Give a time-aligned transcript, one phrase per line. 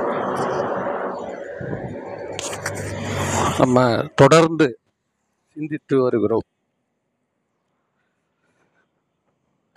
[3.57, 4.79] நம்ம தொடர்ந்து
[5.53, 6.43] சிந்தித்து வருகிறோம்.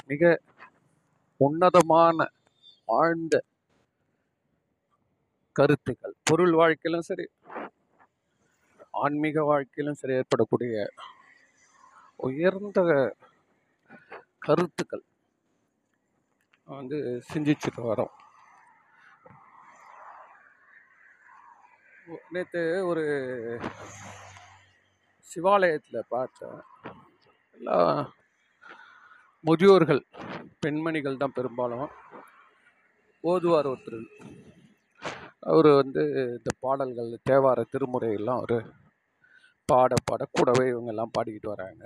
[0.06, 0.40] மிக
[1.37, 2.30] உன்னதமான
[2.85, 3.43] ஆழ்ந்த
[5.53, 6.15] கருத்துக்கள்.
[6.22, 7.28] பொருள் வாழ்க்கையிலும் சரி
[8.90, 10.90] ஆன்மீக வாழ்க்கையிலும் சரி ஏற்படக்கூடிய
[12.17, 13.15] உயர்ந்த
[14.38, 15.03] கருத்துக்கள்.
[16.78, 16.98] வந்து
[17.30, 18.12] சிந்திச்சுட்டு வரோம்.
[22.34, 23.05] நேற்று ஒரு
[25.30, 26.61] சிவாலயத்தில் பார்த்தேன்.
[27.56, 27.98] எல்லாம்
[29.45, 30.02] முதியோர்கள்
[30.62, 31.88] பெண்மணிகள் தான் பெரும்பாலும்.
[33.25, 34.06] ஓதுவார் ஒருத்தர்.
[35.50, 36.02] அவர் வந்து
[36.37, 38.59] இந்த பாடல்கள் தேவார திருமுறையெல்லாம் அவர்
[39.73, 41.84] பாட பாட கூடவே இவங்கெல்லாம் பாடிக்கிட்டு வராங்க.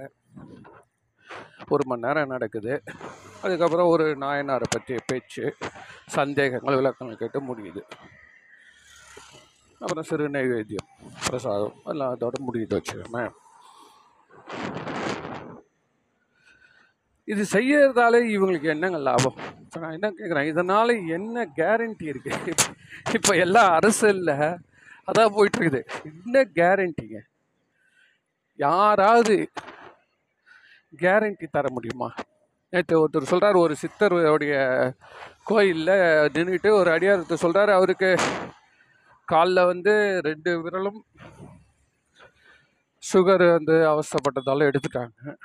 [1.75, 2.73] ஒரு மணி நேரம் நடக்குது.
[3.45, 5.45] அதுக்கப்புறம் ஒரு நாயனாரை பற்றிய பேச்சு
[6.17, 7.83] சந்தேகங்கள் விளக்கங்கள் கேட்டு முடியுது.
[9.81, 10.91] அப்புறம் சிறு நைவேத்தியம்
[11.29, 13.25] பிரசாதம் எல்லாம் அதோட முடியுது வச்சுக்கோமே.
[17.33, 19.37] இது செய்யறதால இவங்களுக்கு என்னங்க லாபம்?
[19.65, 22.33] இப்போ நான் என்ன கேட்குறேன் இதனால் என்ன கேரண்டி இருக்கு?
[23.17, 24.35] இப்போ எல்லா அரசியலில்
[25.09, 25.81] அதான் போயிட்டு இருக்குது.
[26.11, 27.21] என்ன கேரண்டிங்க
[28.65, 29.37] யாராவது
[31.03, 32.09] கேரண்டி தர முடியுமா?
[32.73, 34.55] நேற்று ஒருத்தர் சொல்கிறார் ஒரு சித்தருடைய
[35.51, 35.95] கோயிலில்
[36.37, 38.11] நின்றுட்டு ஒரு அடியார் ஒருத்தர் சொல்கிறார் அவருக்கு
[39.33, 39.93] காலில் வந்து
[40.29, 41.01] ரெண்டு விரலும்
[43.03, 45.37] சுகர் வந்து அவஸ்தைப்பட்டதால எடுத்துட்டாங்க.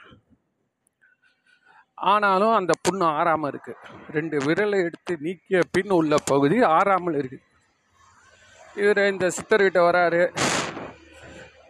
[2.12, 3.82] ஆனாலும் அந்த புண்ணு ஆறாமல் இருக்குது
[4.18, 7.46] ரெண்டு விரலை எடுத்து நீக்கிய பின் உள்ள பகுதி ஆறாமல் இருக்குது
[8.82, 10.22] இவர் இந்த சித்தர்கிட்ட வராரு.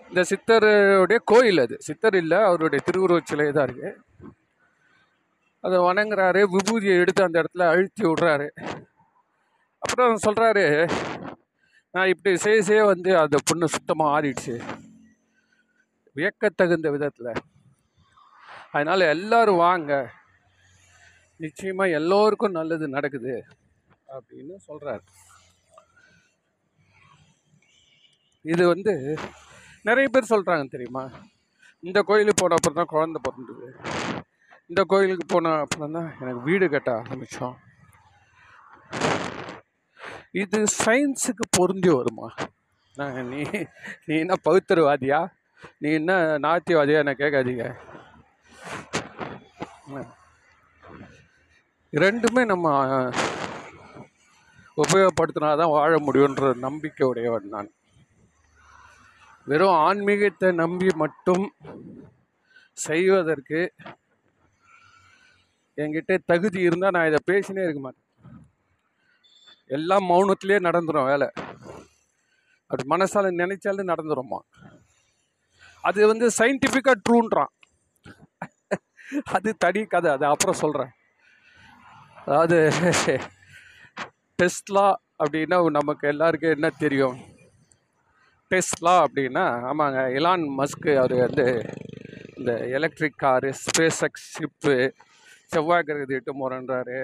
[0.09, 1.75] இந்த சித்தருடைய கோயில் அது.
[1.79, 4.01] சித்தர் இல்லை அவருடைய திருவுருவச் சிலை தான் இருக்கு.
[5.59, 8.49] அதை வணங்குறாரு விபூதியை எடுத்து அந்த இடத்துல அழுத்தி விடுறாரு.
[9.77, 10.91] அப்புறம் சொல்கிறாரு
[11.91, 14.55] நான் இப்படி செய்ய செய்ய வந்து அந்த பொண்ணு சுத்தமாக ஆறிடுச்சு.
[16.15, 17.31] வியக்கத்தகுந்த விதத்தில்.
[18.71, 20.11] அதனால் எல்லோரும் வாங்க.
[21.37, 23.45] நிச்சயமாக எல்லோருக்கும் நல்லது நடக்குது.
[24.13, 25.05] அப்படின்னு சொல்கிறாரு
[28.41, 29.17] இது வந்து
[29.87, 31.03] நிறைய பேர் சொல்கிறாங்க தெரியுமா?
[31.87, 33.67] இந்த கோயிலுக்கு போன அப்புறம் தான் குழந்த பிறந்தது.
[34.69, 37.57] இந்த கோயிலுக்கு போன அப்புறம் தான் எனக்கு வீடு கட்ட ஆரம்பித்தோம்
[40.41, 42.27] இது சயின்ஸுக்கு பொருந்தி வருமா?
[42.99, 43.41] நான் நீ
[44.07, 45.19] நீ என்ன பவித்திரவாதியா?
[45.81, 46.11] நீ என்ன
[46.45, 47.01] நாத்தியவாதியா?
[47.03, 47.65] என்ன கேட்காதீங்க.
[52.03, 52.67] ரெண்டுமே நம்ம
[54.83, 57.71] உபயோகப்படுத்தினா தான் வாழ முடியுன்ற நம்பிக்கை உடையவன் நான்.
[59.49, 61.45] வெறும் ஆன்மீகத்தை நம்பி மட்டும்
[62.85, 63.61] செய்வதற்கு
[65.81, 68.05] என்கிட்ட தகுதி இருந்தால் நான் இதை பேசினே இருக்க மாட்டேன்.
[69.77, 71.27] எல்லாம் மௌனத்திலே நடந்துடும் வேலை.
[72.69, 74.39] அப்படி மனசால் நினைச்சாலும் நடந்துருமா?
[75.83, 77.53] அது வந்து சயின்டிஃபிக்காக ட்ரூன்றான்
[79.35, 80.09] அது தனி கதை.
[80.17, 80.93] அது அப்புறம் சொல்கிறேன்
[82.25, 82.57] அதாவது
[84.39, 84.87] டெஸ்ட்லா
[85.23, 87.17] அப்படின்னா நமக்கு எல்லாருக்கும் என்ன தெரியும்?
[88.51, 89.99] டெஸ்லா அப்படின்னா ஆமாங்க.
[90.19, 91.45] எலான் மஸ்க்கு அவர் வந்து
[92.37, 94.75] இந்த electric car space X ship
[95.53, 96.97] செவ்வாய் கிரகத்தை இட்டு போகிறன்றாரு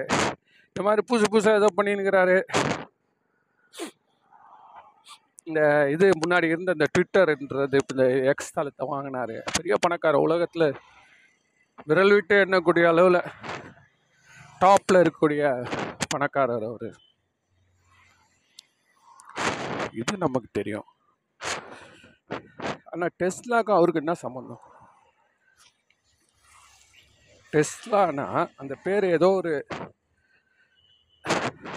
[0.68, 2.36] இந்த மாதிரி புதுசு புதுசாக ஏதோ பண்ணின்னுக்கிறாரு.
[5.48, 5.60] இந்த
[5.94, 9.36] இது முன்னாடி இருந்த இந்த ட்விட்டர்ன்றது இப்போ இந்த எக்ஸ் தளத்தை வாங்கினாரு.
[9.56, 10.68] பெரிய பணக்கார உலகத்தில்
[11.88, 13.20] விரல் விட்டு எண்ணக்கூடிய அளவில்
[14.60, 15.44] டாப்பில் இருக்கக்கூடிய
[16.12, 16.90] பணக்காரர் அவர்.
[20.00, 20.88] இது நமக்கு தெரியும்.
[22.92, 24.62] ஆனால் டெஸ்லாக்கும் அவருக்கு என்ன சம்மந்தம்
[27.52, 28.26] டெஸ்லானா
[28.60, 29.52] அந்த பேர் ஏதோ ஒரு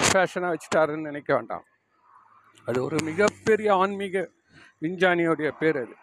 [0.07, 1.65] ஃபேஷனாக வச்சுட்டாருன்னு நினைக்க வேண்டாம்.
[2.67, 4.15] அது ஒரு மிகப்பெரிய ஆன்மீக
[4.83, 5.95] விஞ்ஞானியோடைய பேர் அது.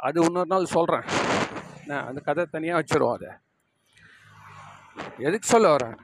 [0.00, 1.06] அது இன்னொரு நாள் சொல்கிறேன்
[1.88, 3.30] நான் அந்த கதை தனியாக வச்சுருவோம் அதை.
[5.28, 5.96] எதுக்கு சொல்ல வரேன்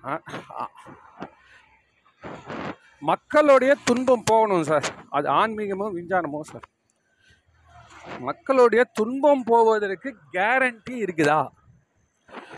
[3.01, 6.67] மக்களுடைய துன்பம் போகணும் சார் அது ஆன்மீகமும் விஞ்ஞானமும் சார்
[8.19, 11.41] மக்களுடைய துன்பம் போவதற்கு கேரண்டி இருக்குதா?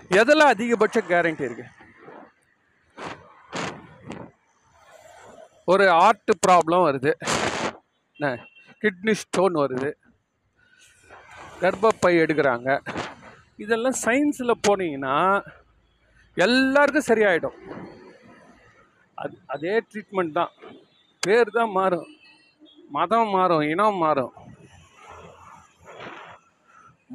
[0.08, 1.66] எதில் அதிகபட்ச கேரண்டி இருக்கு?
[5.64, 7.12] ஒரு ஆர்ட் ப்ராப்ளம் வருது.
[8.82, 9.90] கிட்னி ஸ்டோன் வருது.
[11.60, 12.80] கர்ப்பப்பை எடுக்கிறாங்க.
[13.56, 15.16] இதெல்லாம் சயின்ஸில் போனீங்கன்னா
[16.34, 17.58] எல்லாருக்கும் சரியாயிடும்.
[19.22, 20.52] அது அதே ட்ரீட்மெண்ட் தான்.
[21.22, 22.08] பேர் தான் மாறும்.
[22.96, 24.32] மதம் மாறும் இனம் மாறும்.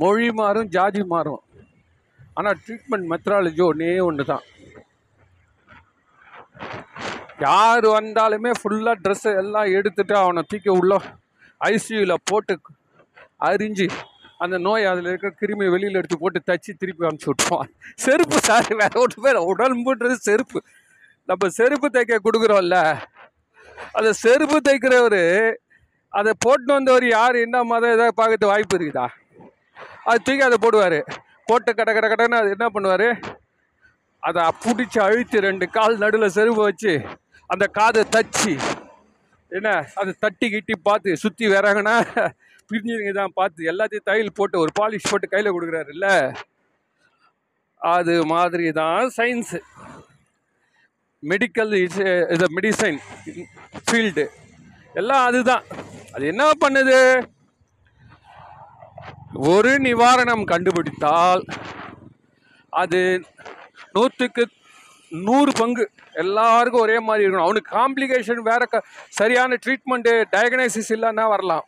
[0.01, 1.41] மொழி மாறும் ஜாதி மாறும்.
[2.37, 4.45] ஆனால் ட்ரீட்மெண்ட் மெத்தடாலஜி ஒன்றே ஒன்று தான்
[7.45, 10.93] யார் வந்தாலுமே ஃபுல்லாக ட்ரெஸ்ஸு எல்லாம் எடுத்துட்டு அவனை தூக்கி உள்ள
[11.61, 12.53] ஐசியூவில் போட்டு
[13.47, 13.87] அரிஞ்சு
[14.43, 17.69] அந்த நோய் அதில் இருக்கிற கிருமி வெளியில் எடுத்து போட்டு தச்சு திருப்பி அனுப்பிச்சி விட்டுவான்
[18.05, 20.59] செருப்பு சார் வேற ஒன்று பேர் உடம்புன்றது செருப்பு.
[21.29, 22.77] நம்ம செருப்பு தைக்க கொடுக்குறோம்ல.
[23.97, 25.23] அந்த செருப்பு தைக்கிறவர்
[26.13, 27.37] அதை போட்டுன்னு வந்தவர் யார்?
[27.45, 27.93] என்ன மதம்?
[27.95, 29.07] ஏதாவது பார்க்கறது வாய்ப்பு இருக்குதா?
[30.09, 30.99] அது தூக்கி அதை போடுவார்.
[31.49, 33.07] போட்டு கட கட கடன்னு அது என்ன பண்ணுவார்?
[34.23, 36.93] அதை பிடிச்சி அழுத்தி ரெண்டு கால் நடுவில் செருப்பு வச்சு
[37.49, 38.53] அந்த காதை தச்சு
[39.51, 39.69] என்ன
[40.01, 41.95] அதை தட்டி கிட்டி பார்த்து சுற்றி வராங்கன்னா
[42.69, 46.07] பிரிஞ்சுங்க தான் பார்த்து எல்லாத்தையும் தையல் போட்டு ஒரு பாலிஷ் போட்டு கையில் கொடுக்குறாருல்ல.
[47.81, 49.59] அது மாதிரி தான் சயின்ஸு
[51.31, 51.99] மெடிக்கல் இஸ்
[52.33, 52.97] இது மெடிசைன்
[53.85, 54.25] ஃபீல்டு
[55.01, 55.63] எல்லாம் அதுதான்.
[56.15, 56.97] அது என்ன பண்ணுது?
[59.51, 61.43] ஒரு நிவாரணம் கண்டுபிடித்தால்
[62.81, 62.99] அது
[63.95, 64.43] நூற்றுக்கு
[65.11, 65.83] நூறு பங்கு.
[66.23, 67.47] எல்லாருக்கும் ஒரே மாதிரி இருக்கணும்.
[67.47, 68.83] அவனுக்கு காம்ப்ளிகேஷன் வேற க
[69.19, 71.65] சரியான ட்ரீட்மெண்ட்டு டயக்னைசிஸ் இல்லைன்னா வரலாம்.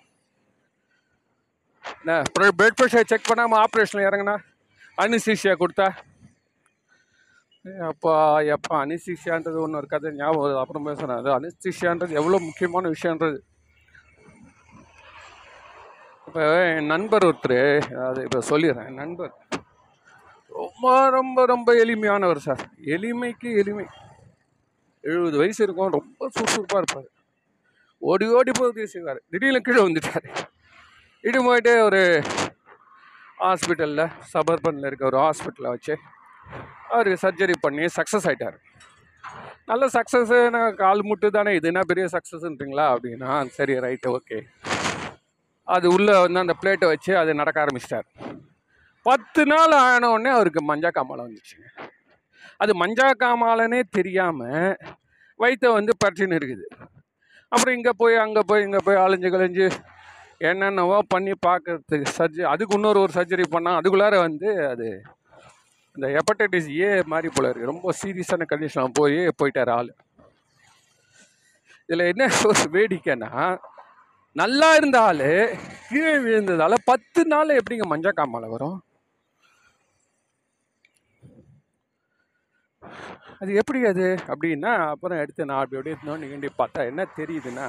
[2.00, 4.36] என்ன பிளட் ப்ரெஷர் செக் பண்ணாமல் ஆப்ரேஷனில் இறங்குனா
[5.04, 5.88] அனிசீஷியா கொடுத்தா?
[7.90, 8.16] அப்பா
[8.56, 10.60] எப்பா அனிசிஷியான்றது ஒன்று இருக்காது ஞாபகம் வருது.
[10.60, 13.38] அப்புறம் பேசுகிறேன் அது அனிசீஷியான்றது எவ்வளோ முக்கியமான விஷயன்றது
[16.28, 16.44] இப்போ
[16.78, 17.60] என் நண்பர் ஒருத்தர்
[18.08, 18.88] அது இப்போ சொல்லிடுறேன்.
[18.92, 19.34] என் நண்பர்.
[20.60, 22.64] ரொம்ப ரொம்ப ரொம்ப எளிமையானவர் சார்.
[22.96, 23.86] எளிமைக்கு எளிமை.
[25.04, 27.10] எழுபது வயசு இருக்கும் ரொம்ப சுறுசுறுப்பாக இருப்பார்.
[28.02, 29.22] ஓடி ஓடி போய் செய்வார்.
[29.32, 30.28] திடீர்னு கீழே வந்துட்டார்
[31.24, 32.02] இடி போயிட்டு ஒரு
[33.44, 35.96] ஹாஸ்பிட்டலில் சபர்பனில் இருக்க ஒரு ஹாஸ்பிட்டலில் வச்சு
[36.92, 38.58] அவர் சர்ஜரி பண்ணி சக்ஸஸ் ஆகிட்டார்
[39.66, 44.38] நல்ல சக்ஸஸ் நான் கால் முட்டு தானே இது என்ன பெரிய சக்ஸஸ்ன்றீங்களா அப்படின்னா சரி ரைட்டு ஓகே
[45.68, 48.08] அது உள்ளே வந்து அந்த பிளேட்டை வச்சு அது நடக்க ஆரம்பிச்சிட்டார்.
[49.06, 51.68] பத்து நாள் ஆனவுடனே அவருக்கு மஞ்சா காமாலை வந்துச்சுங்க
[52.60, 54.78] அது மஞ்சா காமாலைனே தெரியாமல்
[55.40, 56.66] வயிற்ற வந்து பிரச்சனை இருக்குது.
[57.52, 59.68] அப்புறம் இங்கே போய் அங்கே போய் இங்கே போய் அலைஞ்சு கலைஞ்சு
[60.50, 64.88] என்னென்னவோ பண்ணி பார்க்கறதுக்கு சர்ஜரி அதுக்கு இன்னொரு ஒரு சர்ஜரி பண்ணால் அதுக்குள்ளார வந்து அது
[65.98, 69.90] இந்த ஹெப்படைட்டிஸ் ஏ மாதிரி போல இருக்குது ரொம்ப சீரியஸான கண்டிஷனில் போய் போயிட்டார் ஆள்.
[71.90, 73.32] இதில் என்ன ஒரு வேடிக்கைன்னா
[74.36, 75.24] நல்லா இருந்த ஆள்
[75.90, 78.78] கீழே விழுந்ததால் பத்து நாள் எப்படிங்க மஞ்சா காமாலை வரும்?
[83.42, 84.06] அது எப்படி அது?
[84.32, 87.68] அப்படின்னா அப்புறம் எடுத்து நான் அப்படி அப்படியே இருந்தோம் நீண்டி பார்த்தா என்ன தெரியுதுன்னா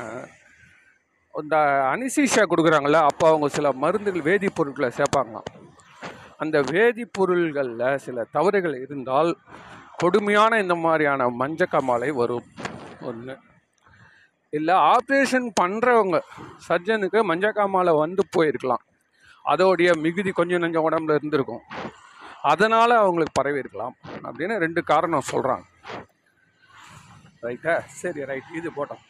[1.35, 1.57] இந்த
[1.93, 5.49] அனிசீஷா கொடுக்குறாங்கள அப்போ அவங்க சில மருந்துகள் வேதிப்பொருட்களை சேர்ப்பாங்களாம்.
[6.43, 9.31] அந்த வேதிப்பொருள்களில் சில தவறுகள் இருந்தால்
[10.03, 12.49] கொடுமையான இந்த மாதிரியான மஞ்சக்காமாலை வரும்.
[13.09, 13.35] ஒன்று
[14.53, 16.19] இல்லை ஆப்ரேஷன் பண்ணுறவங்க
[16.67, 18.85] சர்ஜனுக்கு மஞ்சக்காமாலை வந்து போயிருக்கலாம்.
[19.53, 21.65] அதோடைய மிகுதி கொஞ்சம் நஞ்சம் உடம்புல இருந்திருக்கும்.
[22.53, 23.95] அதனால் அவங்களுக்கு பரவி இருக்கலாம்.
[24.29, 25.67] அப்படின்னு ரெண்டு காரணம் சொல்கிறாங்க
[27.47, 27.75] ரைட்டா?
[28.01, 28.49] சரி ரைட்.
[28.61, 29.03] இது போட்டோம்.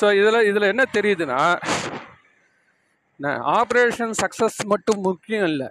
[0.00, 1.40] ஸோ இதில் இதில் என்ன தெரியுதுன்னா
[3.58, 5.68] ஆப்ரேஷன் சக்ஸஸ் மட்டும் முக்கியம் இல்லை.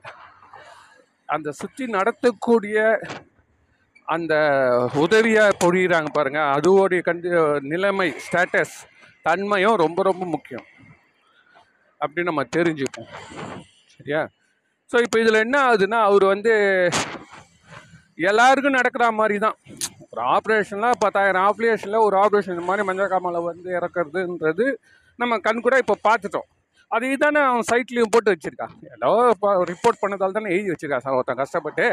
[1.30, 2.78] அந்த சுற்றி நடத்தக்கூடிய
[4.16, 4.34] அந்த
[5.04, 7.30] உதவியாக பொழியிறாங்க பாருங்கள் அதுவோடைய கண்டி
[7.74, 8.75] நிலைமை ஸ்டேட்டஸ்
[9.28, 10.66] தன்மையும் ரொம்ப ரொம்ப முக்கியம்.
[12.04, 13.10] அப்படி நம்ம தெரிஞ்சுப்போம்.
[13.96, 14.22] சரியா?
[14.92, 16.54] ஸோ இப்போ இதில் என்ன ஆகுதுன்னா அவர் வந்து
[18.31, 19.58] எல்லாருக்கும் நடக்கிற மாதிரி தான்.
[20.12, 24.65] ஒரு ஆப்ரேஷனில் பத்தாயிரம் ஆப்ரேஷனில் ஒரு ஆப்ரேஷன் இந்த மாதிரி மஞ்சள் காமலை வந்து இறக்குறதுன்றது
[25.22, 26.48] நம்ம கண் கூட இப்போ பார்த்துட்டோம்.
[26.95, 31.41] அதே தானே அவன் சைட்லேயும் போட்டு வச்சுருக்கான் ஏதோ இப்போ ரிப்போர்ட் பண்ணதால் தானே எழுதி வச்சுருக்கான் சார் ஒருத்தன்
[31.41, 31.85] கஷ்டப்பட்டு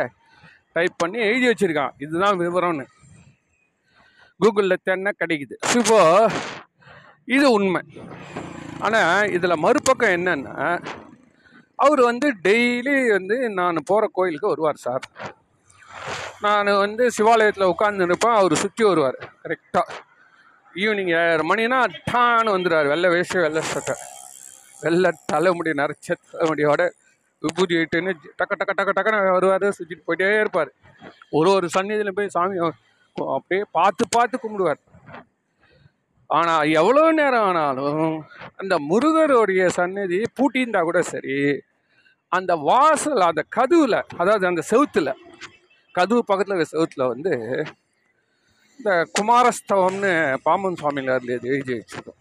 [0.76, 2.86] டைப் பண்ணி எழுதி வச்சுருக்கான் இதுதான் விவரம்னு.
[4.40, 5.56] கூகுளில் தென்னை கிடைக்குது.
[5.80, 5.98] இப்போ
[7.36, 7.82] இது உண்மை.
[8.86, 10.54] ஆனால் இதில் மறுபக்கம் என்னென்னா
[11.78, 15.04] அவர் வந்து டெய்லி வந்து நான் போகிற கோயிலுக்கு வருவார் சார்.
[16.44, 19.18] நான் வந்து சிவாலயத்தில் உட்காந்து இருப்பேன் அவர் சுற்றி வருவார்.
[19.44, 19.98] கரெக்டாக
[20.82, 21.78] ஈவினிங் ஏழரை மணினா
[22.10, 23.94] டான்னு வந்துடுவார் வெள்ளை வேஷ்டி வெள்ளை சட்டை.
[24.82, 26.82] வெள்ளை தலைமுடி நரைச்ச தலைமுடியோட
[27.42, 30.70] விபூதி இட்டுன்னு டக்க டக்க டக்க டக்குன்னு வருவார் சுற்றிட்டு போயிட்டே இருப்பார்.
[31.38, 32.58] ஒரு ஒரு சந்நிதியிலும் போய் சாமி
[33.36, 34.80] அப்படியே பார்த்து பார்த்து கும்பிடுவார்.
[36.30, 38.12] ஆனால் எவ்வளோ நேரம் ஆனாலும்
[38.60, 41.38] அந்த முருகருடைய சந்நிதி பூட்டியிருந்தா கூட சரி
[42.32, 45.12] அந்த வாசல் அந்த கதுவில் அதாவது அந்த செவுத்தில்
[45.94, 47.32] கதவு பக்கத்தில் செவுத்தில் வந்து
[48.80, 50.12] இந்த குமாரஸ்தவம்னு
[50.46, 52.19] பாம்பன் சுவாமிகள் எழுதி வச்சுருக்கோம்.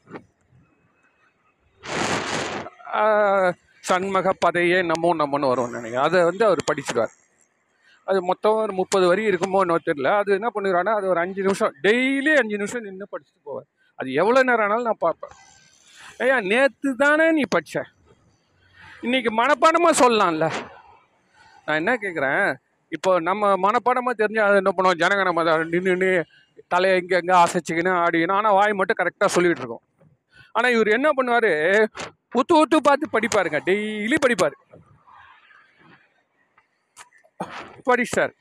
[3.89, 6.07] சண்மக பதையே நம்மோ நம்மன்னு வரும்னு நினைக்கிறேன்.
[6.07, 7.13] அதை வந்து அவர் படிச்சிடுவார்
[8.07, 10.11] அது மொத்தம் ஒரு முப்பது வரி இருக்குமோ என்ன தெரியல.
[10.21, 13.67] அது என்ன பண்ணுறான்னா அது ஒரு அஞ்சு நிமிஷம் டெய்லி அஞ்சு நிமிஷம் நின்று படிச்சுட்டு போவார்.
[13.99, 15.33] அது எவ்வளோ நேரம் ஆனாலும் நான் பார்ப்பேன்.
[16.23, 17.83] ஐயா நேற்று தானே நீ படிச்ச?
[19.05, 20.47] இன்றைக்கி மனப்பாடமாக சொல்லலாம்ல.
[21.65, 22.45] நான் என்ன கேட்குறேன்
[22.95, 24.99] இப்போ நம்ம மனப்பாடமாக தெரிஞ்சு அதை என்ன பண்ணுவோம்?
[25.01, 26.11] ஜனகணம நின்று
[26.73, 29.83] தலையை இங்கே எங்கே அசைச்சிக்கின்னு ஆடிக்கணும் ஆனால் வாய் மட்டும் கரெக்டாக சொல்லிகிட்டு இருக்கோம்.
[30.55, 31.51] ஆனால் இவர் என்ன பண்ணுவார்
[32.37, 33.59] உத்து உத்து பார்த்து படிப்பாருங்க.
[33.69, 34.55] டெய்லி படிப்பார்.
[37.87, 38.33] படிச்சார்.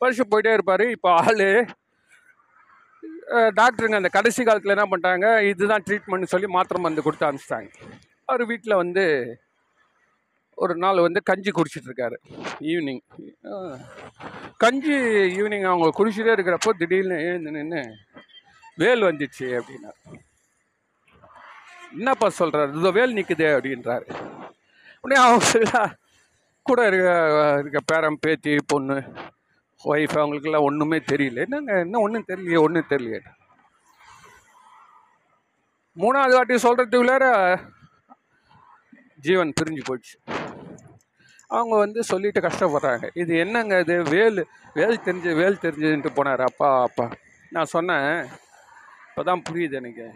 [0.00, 0.84] படிச்சு போயிட்டே இருப்பார்.
[0.96, 1.44] இப்போ ஆள்
[3.58, 7.70] டாக்டருங்க அந்த கடைசி காலத்தில் என்ன பண்ணிட்டாங்க இதுதான் ட்ரீட்மெண்ட்னு சொல்லி மாத்திரை மருந்து கொடுத்து அனுப்பிச்சிட்டாங்க.
[8.30, 9.04] அவர் வீட்டில் வந்து
[10.62, 12.16] ஒரு நாள் வந்து கஞ்சி குடிச்சிட்ருக்காரு
[12.70, 13.02] ஈவினிங்
[14.64, 14.96] கஞ்சி
[15.36, 17.82] ஈவினிங் அவங்க குடிச்சிட்டே இருக்கிறப்போ திடீர்னு எழுந்து நின்று
[18.82, 19.98] வேல் வந்துச்சு அப்படின்னாரு.
[21.92, 24.06] என்னப்பா சொல்கிறார் இதோ வேல் நிற்குது அப்படின்றாரு.
[25.00, 25.98] உடனே அவங்க சொல்ல
[26.62, 28.96] கூட இருக்க இருக்க பேரன் பேத்தி பொண்ணு
[29.84, 31.44] ஒய்ஃப் அவங்களுக்கெல்லாம் ஒன்றுமே தெரியல.
[31.44, 33.20] என்னங்க என்ன ஒன்றும் தெரியலையே ஒன்றும் தெரியலையே.
[35.96, 37.24] மூணாவது வாட்டி சொல்கிறதுக்குள்ளார
[39.16, 40.16] ஜீவன் பிரிஞ்சு போயிடுச்சு
[41.46, 43.10] அவங்க வந்து சொல்லிட்டு கஷ்டப்படுறாங்க.
[43.14, 44.02] இது என்னங்க இது?
[44.02, 46.42] வேல் வேல் தெரிஞ்சு வேல் தெரிஞ்சுன்ட்டு போனார்.
[46.42, 47.10] அப்பா அப்பா.
[47.50, 48.24] நான் சொன்னேன்.
[49.08, 50.06] இப்போ தான் புரியுது எனக்கு.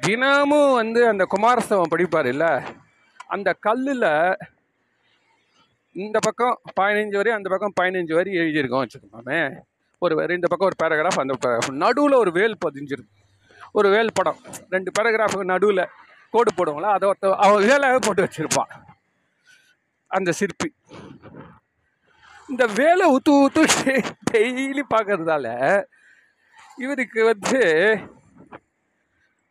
[0.00, 2.60] தினமும் வந்து அந்த குமாரஸ்தவம் படிப்பார் இல்லை?
[3.26, 4.36] அந்த கல்லில்
[5.92, 9.60] இந்த பக்கம் பதினஞ்சு வரி அந்த பக்கம் பதினஞ்சு வரி எழுதியிருக்கோம் வச்சுக்கோமே
[9.98, 11.34] ஒரு வரி இந்த பக்கம் ஒரு பேராகிராஃப் அந்த
[11.70, 13.22] நடுவில் ஒரு வேல் பதிஞ்சிருக்கு
[13.72, 14.36] ஒரு வேல் படம்.
[14.70, 15.88] ரெண்டு பேராகிராஃபுக்கு நடுவில்
[16.30, 16.92] கோடு போடுவாங்களா?
[16.92, 18.70] அதை ஒருத்த அவன் வேலாவே போட்டு வச்சுருப்பான்.
[20.06, 20.74] அந்த சிற்பி.
[22.48, 23.62] இந்த வேலை ஊத்து ஊத்து
[24.32, 25.46] டெய்லி பார்க்கறதால
[26.76, 27.60] இவருக்கு வந்து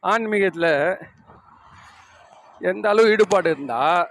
[0.03, 0.71] ஆன்மீகத்தில்
[2.61, 4.09] எந்த அளவு ஈடுபாடு இருந்தால்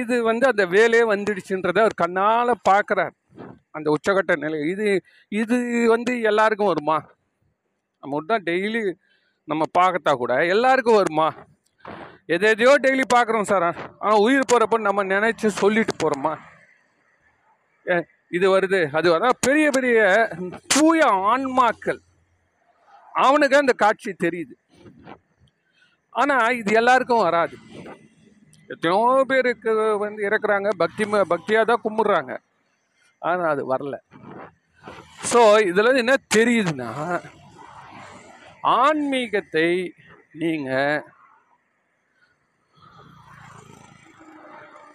[0.00, 3.14] இது வந்து அந்த வேலையே வந்துடுச்சுன்றதை அவர் கண்ணால் பார்க்குறார்
[3.76, 4.86] அந்த உச்சகட்ட நிலை இது
[5.32, 5.56] இது
[5.94, 6.96] வந்து எல்லாருக்கும் வருமா?
[8.02, 8.82] நம்ம தான் டெய்லி
[9.48, 11.28] நம்ம பார்க்கத்தா கூட எல்லாருக்கும் வருமா?
[12.34, 13.66] எது எதையோ டெய்லி பார்க்குறோம் சார்.
[14.02, 16.34] ஆனால் உயிர் போகிறப்ப நம்ம நினச்சி சொல்லிட்டு போகிறோமா
[18.36, 19.98] இது வருது அது வர பெரிய பெரிய
[20.74, 21.00] தூய
[21.32, 22.00] ஆன்மாக்கள்
[23.12, 24.54] அவனுக்கு அந்த காட்சி தெரியுது.
[26.12, 27.56] ஆனால் இது எல்லாருக்கும் வராது.
[28.72, 29.70] எத்தனையோ பேருக்கு
[30.04, 30.68] வந்து இறக்குறாங்க.
[30.82, 32.32] பக்தி பக்தியாக தான் கும்பிட்றாங்க.
[33.18, 33.96] ஆனால் அது வரல.
[35.30, 36.90] ஸோ இதில் என்ன தெரியுதுன்னா
[38.62, 39.94] ஆன்மீகத்தை
[40.42, 41.04] நீங்கள்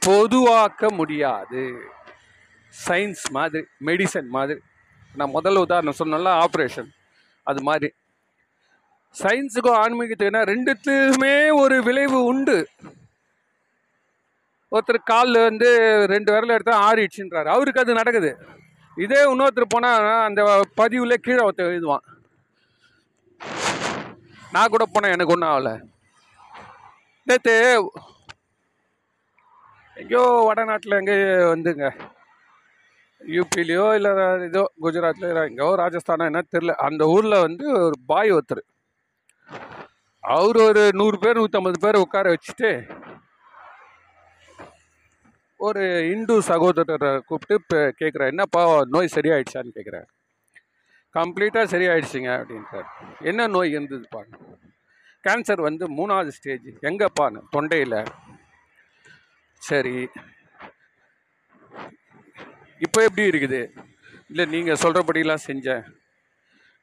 [0.08, 1.64] பொதுவாக்க முடியாது.
[2.74, 4.60] சயின்ஸ் மாதிரி மெடிசன் மாதிரி.
[5.16, 6.90] நான் முதல்ல உதாரணம் சொன்னல ஆப்ரேஷன்
[7.44, 7.90] அது மாதிரி.
[9.22, 12.58] சயின்ஸுக்கும் ஆன்மீகத்துக்குன்னா ரெண்டுத்துக்குமே ஒரு விளைவு உண்டு.
[14.72, 15.68] ஒருத்தர் காலில் வந்து
[16.14, 17.50] ரெண்டு விரல எடுத்தால் ஆறிடுச்சுன்றாரு.
[17.56, 18.32] அவருக்கு அது நடக்குது.
[19.04, 20.42] இதே இன்னொருத்தர் போனால் அந்த
[20.76, 22.06] பதிவில் கீழே ஒருத்தர் எழுதுவான்.
[24.56, 25.76] நான் கூட போனேன் எனக்கு ஒன்றும் ஆகலை.
[27.28, 27.56] நேற்று
[30.02, 31.88] எங்கேயோ வடநாட்டில் எங்கேயோ வந்துங்க.
[33.36, 34.12] யூபிலேயோ இல்லை
[34.50, 38.64] ஏதோ குஜராத்லையோ எங்கேயோ ராஜஸ்தானோ என்ன தெரில அந்த ஊரில் வந்து ஒரு பாய் ஒருத்தர்.
[40.24, 42.70] அவர் ஒரு நூறு பேர் நூற்றம்பது பேர் உட்கார வச்சுட்டு
[45.60, 50.08] ஒரு இந்து சகோதரரை கூப்பிட்டு இப்போ கேட்குறாரு என்னப்பா நோய் சரியாயிடுச்சான்னு கேட்குறாரு
[51.16, 52.88] கம்ப்ளீட்டாக சரியாயிடுச்சுங்க அப்படின்றார்.
[53.20, 54.22] என்ன நோய் இருந்ததுப்பா?
[55.24, 56.70] கேன்சர் வந்து மூணாவது ஸ்டேஜ்.
[56.82, 58.00] எங்கப்பான்னு தொண்டையில்.
[59.58, 60.10] சரி.
[62.80, 63.72] இப்போ எப்படி இருக்குது?
[64.30, 65.84] இல்லை நீங்கள் சொல்கிறபடிலாம் செஞ்சேன்.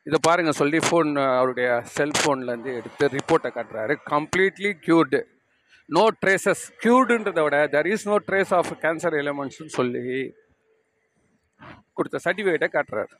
[0.07, 3.95] இதை பாருங்கள் சொல்லி ஃபோன் அவருடைய செல்ஃபோன்லேருந்து எடுத்து ரிப்போர்ட்டை காட்டுறாரு.
[4.13, 5.21] கம்ப்ளீட்லி க்யூர்டு
[5.97, 10.05] நோ ட்ரேசஸ் க்யூர்டுன்றதை விட there is no trace of cancer எலிமெண்ட்ஸ்னு சொல்லி
[11.97, 13.15] கொடுத்த சர்டிஃபிகேட்டை காட்டுறாரு.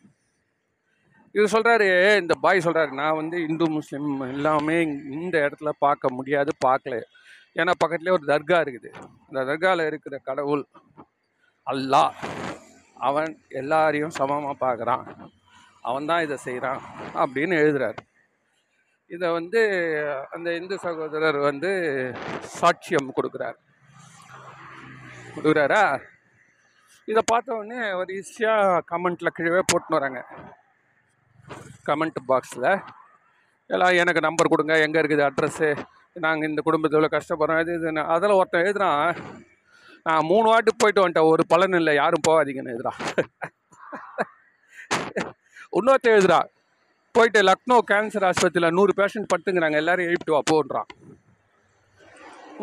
[1.35, 1.89] இவர் சொல்கிறாரு
[2.21, 4.77] இந்த பாய் சொல்கிறாரு நான் வந்து இந்து முஸ்லீம் எல்லாமே
[5.19, 6.97] இந்த இடத்துல பார்க்க முடியாது பார்க்கல.
[7.61, 8.91] ஏன்னா பக்கத்துலேயே ஒரு தர்கா இருக்குது.
[9.29, 10.65] அந்த தர்காவில் இருக்கிற கடவுள்
[11.67, 12.15] அல்லாஹ்.
[13.09, 15.05] அவன் எல்லாரையும் சமமாக பார்க்குறான்.
[15.85, 16.81] அவன் தான் இதை செய்கிறான்
[17.15, 18.01] அப்படின்னு எழுதுறாரு.
[19.11, 19.61] இதை வந்து
[20.31, 21.71] அந்த இந்து சகோதரர் வந்து
[22.61, 23.59] சாட்சியம் கொடுக்குறார்.
[25.35, 25.83] கொடுக்குறாரா?
[27.09, 30.21] இதை பார்த்த உடனே ஒரு ஈஸியாக கமெண்ட்டில் கீழே போட்டுன்னு வராங்க.
[31.87, 32.71] கமெண்ட் பாக்ஸில்
[33.71, 35.71] எல்லாம் எனக்கு நம்பர் கொடுங்க எங்கே இருக்குது அட்ரஸ்ஸு
[36.17, 37.61] நாங்கள் இந்த குடும்பத்தில் கஷ்டப்படுறோம்.
[37.61, 39.03] இது இதுன்னு அதில் ஒருத்தன் எழுதுறான்
[40.07, 43.01] நான் மூணு வாட்டி போயிட்டு வந்துட்டேன் ஒரு பலன் இல்லை யாரும் போகாதீங்கன்னு எழுதுறான்.
[45.73, 46.41] இன்னொருத்த எழுதுறா
[47.15, 50.89] போயிட்டு லக்னோ கேன்சர் ஆஸ்பத்திரியில் நூறு பேஷண்ட் படுத்துங்கிறாங்க எல்லாரும் எழுப்பிட்டு வா போன்றான்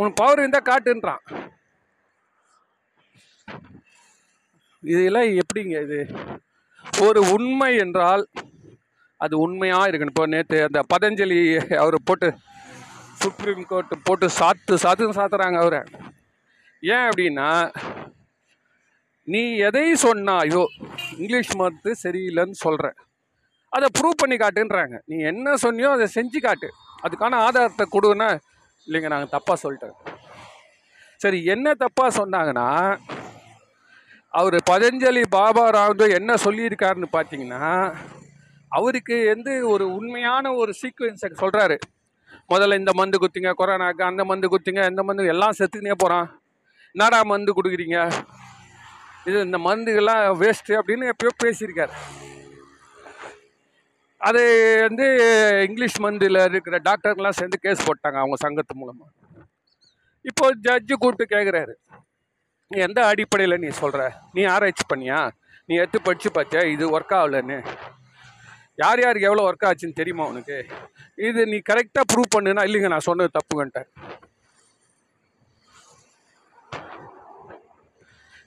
[0.02, 1.24] உன் பவர் இருந்தால் காட்டுன்றான்.
[4.84, 6.00] இதெல்லாம் எப்படிங்க இது?
[7.02, 8.24] ஒரு உண்மை என்றால்
[9.22, 10.14] அது உண்மையாக இருக்கணும்.
[10.16, 11.40] இப்போ நேற்று அந்த பதஞ்சலி
[11.76, 12.28] அவர் போட்டு
[13.22, 15.82] சுப்ரீம் கோர்ட்டு போட்டு சாத்து சாத்துன்னு சாத்துறாங்க அவரை.
[16.84, 17.50] ஏன் அப்படின்னா
[19.28, 20.62] நீ எதை சொன்னாயோ
[21.22, 22.88] இங்கிலீஷ் மருந்து சரியில்லைன்னு சொல்கிற
[23.74, 24.96] அதை ப்ரூவ் பண்ணி காட்டுன்றாங்க.
[25.10, 26.68] நீ என்ன சொன்னியோ அதை செஞ்சு காட்டு.
[27.06, 28.28] அதுக்கான ஆதாரத்தை கொடுன்னா
[28.88, 29.98] இல்லைங்க நாங்கள் தப்பாக சொல்லிட்டோம்.
[31.22, 32.68] சரி என்ன தப்பாக சொன்னாங்கன்னா
[34.34, 37.62] அவர் பதஞ்சலி பாபா ராம்தேவ் என்ன சொல்லியிருக்காருன்னு பார்த்தீங்கன்னா
[38.72, 41.78] அவருக்கு வந்து ஒரு உண்மையான ஒரு சீக்வன்ஸை சொல்கிறாரு
[42.52, 46.28] முதல்ல இந்த மருந்து குத்திங்க கொரோனாக்கு அந்த மந்து குத்திங்க இந்த மருந்து எல்லாம் செத்துக்கினே போகிறான்
[46.96, 47.98] என்னடா மருந்து கொடுக்குறீங்க?
[49.30, 51.94] இது இந்த மருந்துகள்லாம் வேஸ்ட்டு அப்படின்னு எப்பயோ பேசியிருக்காரு.
[54.28, 54.42] அது
[54.88, 55.06] வந்து
[55.68, 59.12] இங்கிலீஷ் மருந்தில் இருக்கிற டாக்டர்லாம் சேர்ந்து கேஸ் போட்டாங்க அவங்க சங்கத்து மூலமாக
[60.30, 61.74] இப்போ ஜட்ஜு கூப்பிட்டு கேட்குறாரு
[62.72, 64.02] நீ எந்த அடிப்படையில் நீ சொல்கிற
[64.36, 65.20] நீ ஆராய்ச்சி பண்ணியா?
[65.70, 67.58] நீ எடுத்து படித்து பார்த்தியா இது ஒர்க் ஆகலன்னு.
[68.84, 70.58] யார் யாருக்கு எவ்வளோ ஒர்க் ஆச்சுன்னு தெரியுமா உனக்கு?
[71.28, 73.90] இது நீ கரெக்டாக ப்ரூவ் பண்ணுன்னா இல்லைங்க நான் சொன்னது தப்புங்கன்ட்டேன்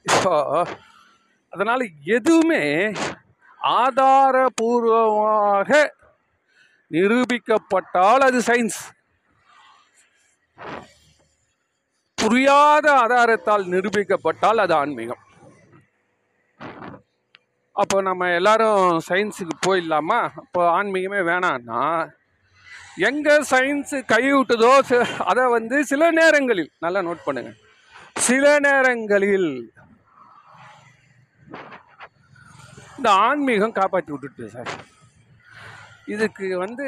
[0.06, 0.34] இப்போ
[1.52, 1.84] அதனால்
[2.16, 2.64] எதுவுமே
[3.80, 5.70] ஆதாரபூர்வமாக
[6.90, 8.80] நிரூபிக்கப்பட்டால் அது சயின்ஸ்
[12.18, 15.22] புரியாத ஆதாரத்தால் நிரூபிக்கப்பட்டால் அது ஆன்மீகம்.
[17.82, 20.18] அப்போ நம்ம எல்லாரும் சயின்ஸுக்கு போயிடலாமா?
[20.40, 21.82] அப்போ ஆன்மீகமே வேணான்னா
[23.08, 24.72] எங்கே சயின்ஸு கைவிட்டுதோ
[25.30, 27.52] அதை வந்து சில நேரங்களில் நல்லா நோட் பண்ணுங்க.
[28.26, 29.52] சில நேரங்களில்
[32.98, 34.72] இந்த ஆன்மீகம் காப்பாற்றி விட்டுட்டு சார்.
[36.14, 36.84] இதுக்கு வந்து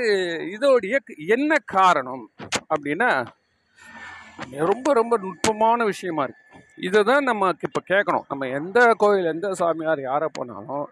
[0.54, 0.96] இதோடைய
[1.36, 2.24] என்ன காரணம்
[2.70, 3.10] அப்படின்னா
[4.70, 6.40] ரொம்ப ரொம்ப நுட்பமான விஷயமா இருக்கு.
[6.88, 10.86] இதை தான் நமக்கு இப்போ கேட்கணும் நம்ம எந்த கோயில் எந்த சாமியார் யாரை போனாலும்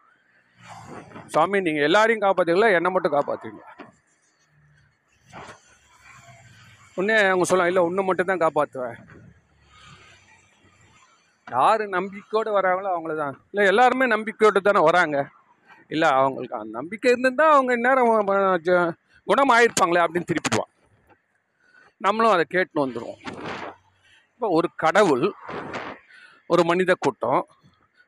[1.34, 3.64] சாமி நீங்கள் எல்லாரையும் காப்பாற்றுங்களா என்னை மட்டும் காப்பாற்றுவீங்க
[6.96, 8.96] உன்னே அவங்க சொல்லலாம் இல்லை உன்னை மட்டும் தான் காப்பாற்றுவேன்
[11.50, 15.28] யார் நம்பிக்கையோடு வராங்களோ அவங்கள தான் இல்லை எல்லாருமே நம்பிக்கையோடு தானே வராங்க.
[15.88, 20.70] இல்லை அவங்களுக்கு அந்த நம்பிக்கை இருந்திருந்தால் அவங்க இந்நேரம் ம- குணம் ஆயிருப்பாங்களே அப்படின்னு திருப்பிடுவான்.
[21.96, 23.20] நம்மளும் அதை கேட்டுன்னு வந்துடுவோம்
[24.32, 25.32] இப்போ ஒரு கடவுள்
[26.46, 27.46] ஒரு மனித கூட்டம்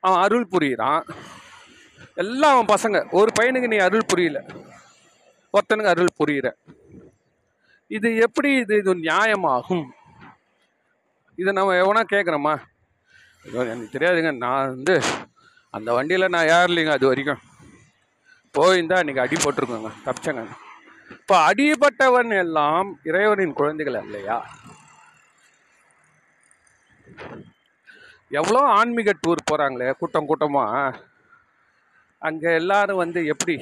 [0.01, 1.03] அவன் அருள் புரியிறான்.
[2.15, 4.45] எல்லாம் அவன் பசங்க ஒரு பையனுக்கு நீ அருள் புரியல
[5.55, 6.49] ஒருத்தனுக்கு அருள் புரியிற.
[7.87, 9.85] இது எப்படி இது இது நியாயமாகும்?
[11.39, 12.55] இதை நம்ம எவனா கேட்குறோமா
[13.45, 14.31] எனக்கு தெரியாதுங்க.
[14.45, 14.95] நான் வந்து
[15.77, 17.43] அந்த வண்டியில் நான் ஏறலைங்க அது வரைக்கும்.
[18.55, 19.91] போயிருந்தா அன்றைக்கி அடி போட்டிருக்கோங்க.
[20.07, 20.43] தப்பிச்சங்க.
[21.21, 24.37] இப்போ அடிபட்டவன் எல்லாம் இறைவனின் குழந்தைகள் இல்லையா
[28.41, 31.01] எவ்வளோ ஆன்மீக டூர் போகிறாங்களே கூட்டம் கூட்டமாக
[32.29, 33.55] அங்கே எல்லாரும் வந்து எப்படி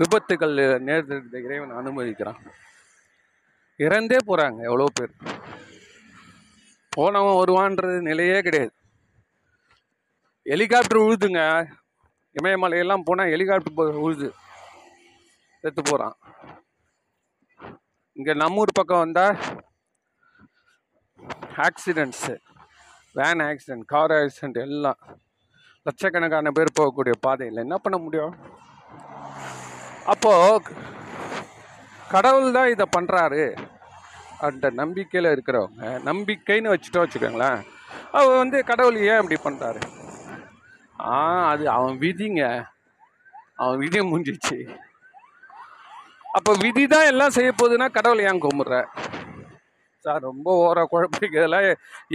[0.00, 0.54] விபத்துகள்
[0.86, 2.40] நேர்ந்த இறைவன் அனுமதிக்கிறான்.
[3.84, 5.14] இறந்தே போகிறாங்க எவ்வளோ பேர்.
[6.96, 8.72] போனவன் வருவான்றது நிலையே கிடையாது.
[10.44, 11.40] ஹெலிகாப்டர் உழுதுங்க.
[12.42, 14.32] இமயமலையெல்லாம் போனால் ஹெலிகாப்டர் போ- உழுது.
[15.60, 16.16] செத்து போகிறான்
[18.12, 19.36] இங்கே நம்மூர் பக்கம் வந்தால்
[21.56, 22.38] accidents
[23.12, 24.98] van accident car accident எல்லாம்
[25.82, 28.36] லட்சக்கணக்கான பேர் போகக்கூடிய பாதையில் என்ன பண்ண முடியும்?
[30.06, 30.74] அப்போது
[32.08, 33.44] கடவுள் தான் இதை பண்ணுறாரு
[34.40, 37.60] அந்த நம்பிக்கையில் இருக்கிறவங்க நம்பிக்கைன்னு வச்சுட்டோம் வச்சுக்கோங்களேன்
[38.12, 39.80] அவர் வந்து கடவுள் ஏன் இப்படி பண்ணுறாரு
[40.96, 41.16] ஆ
[41.52, 42.42] அது அவன் விதிங்க.
[43.56, 44.58] அவன் விதி முடிஞ்சிச்சு
[46.36, 48.76] அப்போ விதி தான் எல்லாம் செய்ய போகுதுன்னா கடவுள் ஏன் கும்பிட்ற?
[50.04, 51.66] சார் ரொம்ப ஓர குழப்பிக்கு இதெல்லாம்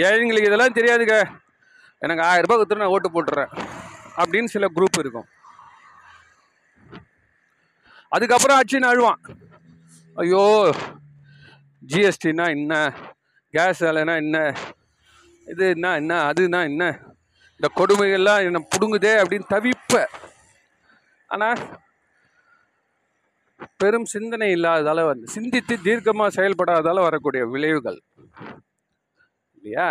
[0.08, 1.16] ஏழைங்களுக்கு இதெல்லாம் தெரியாதுங்க.
[2.02, 3.52] எனக்கு ஆயிரம் ரூபாய் கொடுத்துட்டு நான் ஓட்டு போட்டுறேன்.
[4.18, 5.28] அப்படின்னு சில குரூப் இருக்கும்.
[8.12, 9.22] அதுக்கப்புறம் ஆச்சுன்னு அழுவான்.
[10.18, 10.44] ஐயோ
[11.90, 12.74] ஜிஎஸ்டினா என்ன?
[13.54, 14.38] கேஸ் வேலைனா என்ன?
[15.48, 15.94] இது என்ன?
[16.02, 16.84] என்ன அதுனா என்ன?
[17.56, 20.12] இந்த கொடுமைகள்லாம் என்னை பிடுங்குதே அப்படின்னு தவிப்பேன்
[21.34, 21.60] ஆனால்
[23.82, 28.00] பெரும் சிந்தனை இல்லாததால் வந்து சிந்தித்து தீர்க்கமாக செயல்படாததால் வரக்கூடிய விளைவுகள்.
[29.56, 29.88] இல்லையா?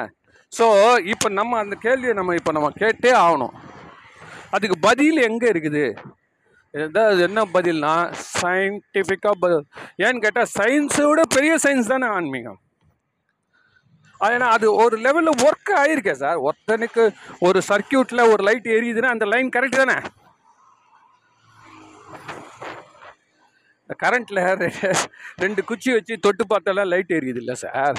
[0.52, 0.66] ஸோ
[1.12, 3.54] இப்போ நம்ம அந்த கேள்வியை நம்ம இப்போ நம்ம கேட்டே ஆகணும்.
[4.50, 5.84] அதுக்கு பதில் எங்கே இருக்குது?
[6.74, 7.92] இதுதான் என்ன பதில்னா
[8.40, 9.64] சயின்டிஃபிக்காக பதில்.
[10.04, 12.60] ஏன்னு கேட்டால் சயின்ஸை விட பெரிய சயின்ஸ் தானே ஆன்மீகம்.
[14.20, 17.04] ஏன்னா அது ஒரு லெவலில் ஒர்க் ஆயிருக்கே சார் ஒருத்தனுக்கு
[17.46, 19.96] ஒரு சர்க்கியூட்டில் ஒரு லைட் எரியுதுன்னா அந்த லைன் கரெக்ட் தானே?
[23.82, 24.42] இந்த கரண்ட்டில்
[25.44, 27.98] ரெண்டு குச்சி வச்சு தொட்டு பார்த்தாலாம் லைட் எரியுது இல்லை சார்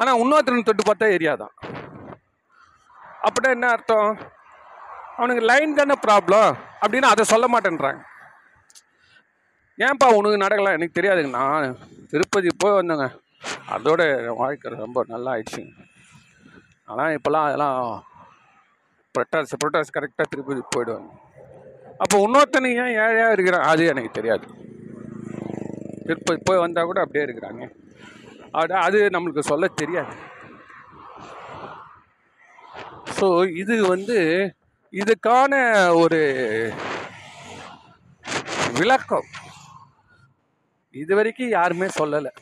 [0.00, 1.54] ஆனால் இன்னொருத்தனை தொட்டு பார்த்தா எரியாதான்.
[3.26, 4.10] அப்படின்னா என்ன அர்த்தம்?
[5.16, 6.50] அவனுக்கு லைன் தானே ப்ராப்ளம்
[6.82, 8.00] அப்படின்னு அதை சொல்ல மாட்டேன்றாங்க.
[9.78, 11.30] ஏன்ப்பா உனக்கு நடக்கலாம் எனக்கு தெரியாதுங்க.
[11.40, 11.78] நான்
[12.10, 13.06] திருப்பதி போய் வந்தேங்க.
[13.74, 14.02] அதோட
[14.36, 15.72] வாழ்க்கை ரொம்ப நல்லா ஆயிடுச்சுங்க
[16.84, 17.78] ஆனால் இப்போல்லாம் அதெல்லாம்
[19.14, 21.10] புரட்டாசி புரட்டாசி கரெக்டாக திருப்பதி போயிடுவாங்க.
[22.02, 23.66] அப்போ இன்னொருத்தனை ஏன் ஏழையாக இருக்கிறான்?
[23.72, 24.46] அது எனக்கு தெரியாது.
[26.06, 27.64] திருப்பதி போய் வந்தால் கூட அப்படியே இருக்கிறாங்க.
[28.60, 30.14] அது அது நம்மளுக்கு சொல்ல தெரியாது.
[33.18, 33.26] ஸோ
[33.62, 34.18] இது வந்து
[35.00, 35.52] இதுக்கான
[36.02, 36.20] ஒரு
[38.78, 39.28] விளக்கம்.
[41.02, 42.32] இது வரைக்கும் யாருமே சொல்லலை.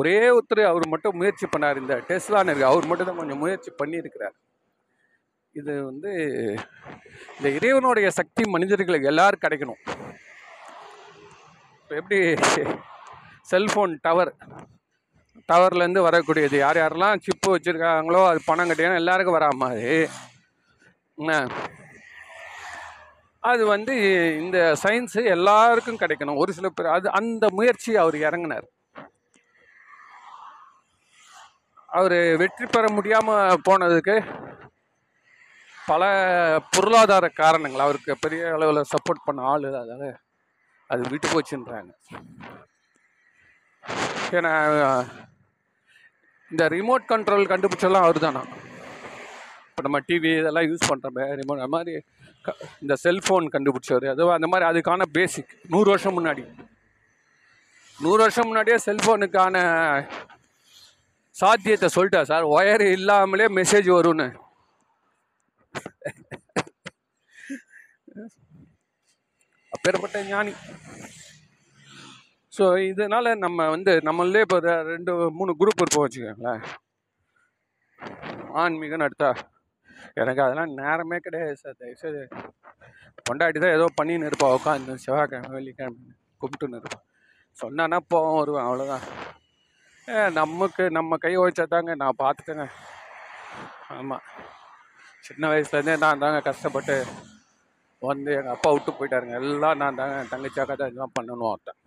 [0.00, 1.80] ஒரே ஒருத்தர் அவர் மட்டும் முயற்சி பண்ணார்.
[1.82, 4.36] இந்த டெஸ்லான்னு இருக்கு அவர் மட்டும் தான் கொஞ்சம் முயற்சி பண்ணியிருக்கிறார்.
[5.60, 6.10] இது வந்து
[7.36, 9.80] இந்த இறைவனுடைய சக்தி மனிதர்களுக்கு எல்லாரும் கிடைக்கணும்.
[11.80, 12.18] இப்போ எப்படி
[13.52, 14.32] செல்ஃபோன் டவர்
[15.48, 16.56] டவர்லேருந்து வரக்கூடியது.
[16.64, 19.90] யார் யாரெல்லாம் சிப்பு வச்சுருக்காங்களோ அது பணம் கட்டினா எல்லாருக்கும் வரா மாதிரி
[21.18, 21.32] என்ன?
[23.50, 23.94] அது வந்து
[24.42, 26.40] இந்த சயின்ஸு எல்லாருக்கும் கிடைக்கணும்.
[26.42, 28.66] ஒரு சில பேர் அது அந்த முயற்சி அவர் இறங்கினார்.
[31.98, 34.16] அவர் வெற்றி பெற முடியாமல் போனதுக்கு
[35.90, 36.02] பல
[36.74, 37.84] பொருளாதார காரணங்கள்.
[37.86, 40.08] அவருக்கு பெரிய அளவில் சப்போர்ட் பண்ண ஆள் அதனால்
[40.90, 41.02] அது.
[41.12, 41.92] விட்டு போச்சுன்றாங்க
[44.36, 44.52] ஏன்னா
[46.50, 48.40] இந்த ரிமோட் கண்ட்ரோல் கண்டுபிடிச்செல்லாம் அவர் தானா
[49.70, 52.02] இப்போ நம்ம டிவி இதெல்லாம் யூஸ் பண்ணுறோமே ரிமோட் அந்த மாதிரி
[52.42, 54.10] க- இந்த செல்ஃபோன் கண்டுபிடிச்சவர்.
[54.10, 56.44] அது அந்த மாதிரி அதுக்கான பேசிக் நூறு வருஷம் முன்னாடி.
[58.00, 59.56] நூறு வருஷம் முன்னாடியே செல்ஃபோனுக்கான
[61.30, 62.46] சாத்தியத்தை சொல்லிட்டா சார்.
[62.46, 64.28] ஒயர் இல்லாமலே மெசேஜ் வரும்னு.
[69.70, 70.52] அப்பேற்பட்ட ஞானி.
[72.56, 74.58] ஸோ இதனால் நம்ம வந்து நம்மளே இப்போ
[74.92, 76.62] ரெண்டு மூணு குரூப் இருப்போம் வச்சுக்கோங்களேன்.
[78.62, 79.30] ஆன்மீகம்னு எடுத்தா
[80.20, 81.78] எனக்கு அதெல்லாம் நேரமே கிடையாது சார்.
[81.80, 82.22] தயவுசெய்து
[83.28, 84.48] பொண்டாட்டி தான் ஏதோ பண்ணின்னு இருப்பா.
[84.56, 85.98] உட்காந்து செவ்வாய்க்கிழமை வெள்ளிக்கிழமை
[86.42, 87.04] கும்பிட்டுன்னு இருப்பான்
[87.56, 88.66] சொன்னான்னா போவோம் வருவேன்.
[88.68, 89.04] அவ்வளோதான்
[90.08, 92.66] ஏ நமக்கு நம்ம கை வச்சா தாங்க நான் பார்த்துட்டேங்க
[93.96, 94.24] ஆமாம்
[95.26, 96.96] சின்ன வயசுலேருந்தே நான் தாங்க கஷ்டப்பட்டு
[98.02, 99.36] வந்து எங்கள் அப்பா விட்டு போயிட்டாருங்க.
[99.42, 101.80] எல்லாம் நான் தாங்க என் தங்கச்சியாக்கா தான் இதெல்லாம் பண்ணணும் ஒருத்தன்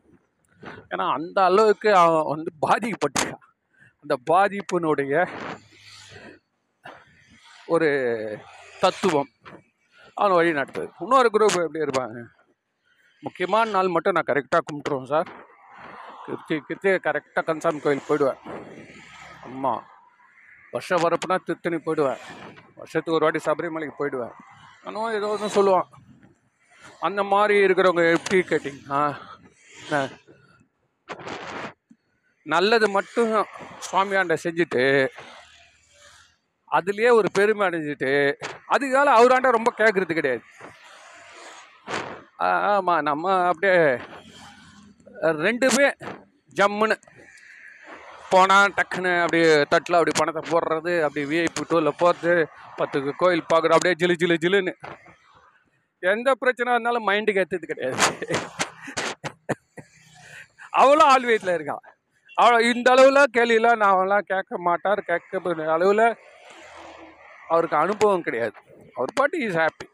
[0.92, 3.38] ஏன்னா அந்த அளவுக்கு அவன் வந்து பாதிக்கப்பட்டான்.
[4.04, 5.14] அந்த பாதிப்பினுடைய
[7.74, 7.90] ஒரு
[8.82, 9.30] தத்துவம்
[10.20, 10.90] அவன் வழி நடத்துது.
[11.04, 12.20] இன்னொரு குரூப் எப்படி இருப்பாங்க?
[13.24, 15.30] முக்கியமான நாள் மட்டும் நான் கரெக்டாக கும்பிட்ருவேன் சார்
[16.26, 18.42] கிருத்தி கிருத்தி கரெக்டாக கன்சாமி கோயில் போயிடுவேன்.
[19.48, 19.74] அம்மா
[20.74, 22.22] வருஷம் வரப்புனா திருத்தணி போயிடுவேன்.
[22.80, 24.36] வருஷத்துக்கு ஒரு வாட்டி சபரிமலைக்கு போயிடுவேன்.
[24.88, 25.90] ஆனால் ஏதோ ஒன்று சொல்லுவான்.
[27.08, 29.02] அந்த மாதிரி இருக்கிறவங்க எப்படி கேட்டிங்கன்னா
[29.82, 30.02] என்ன,
[32.44, 33.46] நல்லது மட்டும்
[33.92, 35.08] சுவாமியாண்ட செஞ்சுட்டு
[36.72, 38.34] அதுலேயே ஒரு பெருமை அடைஞ்சிட்டு
[38.66, 40.42] அதுக்கால அவராண்ட ரொம்ப கேட்குறது கிடையாது.
[42.42, 43.80] ஆ- நம்ம அப்படியே
[45.22, 45.94] ரெண்டுமே
[46.56, 46.96] ஜம்முன்னு
[48.30, 53.94] போனால் டக்குன்னு அப்படியே தட்டில் அப்படி பணத்தை போடுறது அப்படி விஐபி டூவில் போகிறது பத்துக்கு கோயில் பார்க்குறோம் அப்படியே
[53.94, 54.74] ஜிலு ஜிலு ஜிலுன்னு.
[56.00, 58.28] எந்த பிரச்சனை இருந்தாலும் மைண்டுக்கு ஏற்றது கிடையாது.
[60.74, 61.84] அவ்வளோ ஆள் வீட்டில் இருக்கான்
[62.38, 65.40] அவ்வளோ இந்த அளவில் கேள்வியெல்லாம் நான் அவெல்லாம் கேட்க மாட்டார் கேட்க
[65.76, 66.06] அளவில்
[67.54, 68.58] அவருக்கு அனுபவம் கிடையாது.
[68.98, 69.88] அவர் பாட்டு இஸ் ஹாப்பி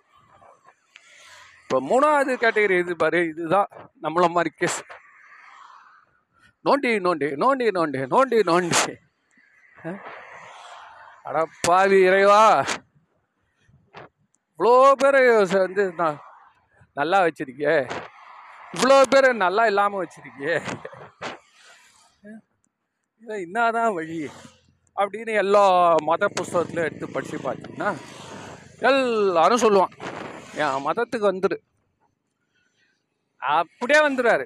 [1.62, 3.70] இப்போ மூணாவது கேட்டகரி இது பாரு இதுதான்
[4.06, 4.80] நம்மள மாதிரி கேஸ்
[6.66, 8.94] நோண்டி நோண்டி நோண்டி நோண்டி நோண்டி நோண்டி.
[9.80, 10.04] அடப்பாவி
[11.28, 12.42] அட பாவி இறைவா.
[14.60, 15.20] இவ்வளோ பேர்
[15.66, 16.20] வந்து நான்
[16.98, 17.86] நல்லா வச்சிருக்கேன்
[18.76, 20.56] இவ்வளோ பேர் நல்லா இல்லாமல் வச்சுருக்கியே.
[23.22, 24.20] இல்லை என்னதான் வழி?
[24.98, 25.64] அப்படின்னு எல்லா
[26.10, 27.90] மத புஸ்தகத்துலையும் எடுத்து படித்து பார்த்தீங்கன்னா
[28.90, 29.94] எல்லாரும் சொல்லுவான்
[30.64, 31.58] என் மதத்துக்கு வந்துரு.
[33.42, 34.46] அப்படியே வந்துடுறாரு.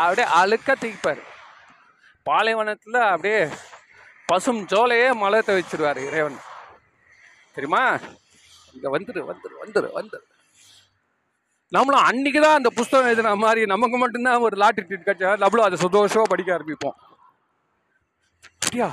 [0.00, 1.22] அப்படியே அழுக்க தீப்பார்.
[2.26, 3.40] பாலைவனத்தில் அப்படியே
[4.30, 6.38] பசும் ஜோலையே மலத்தை வச்சிருவார் இறைவன்.
[7.56, 7.82] தெரியுமா?
[8.74, 10.26] இங்கே வந்துடு வந்துடு வந்துடு வந்துடு
[11.74, 15.78] நம்மளும் அன்னைக்கு தான் அந்த புஸ்தகம் எழுதுன மாதிரி நமக்கு மட்டும்தான் ஒரு லாட்டரி டிக்கெட் கிடைச்சா நம்மளும் அதை
[15.84, 16.96] சந்தோஷமாக படிக்க ஆரம்பிப்போம்.
[18.64, 18.88] அப்படியா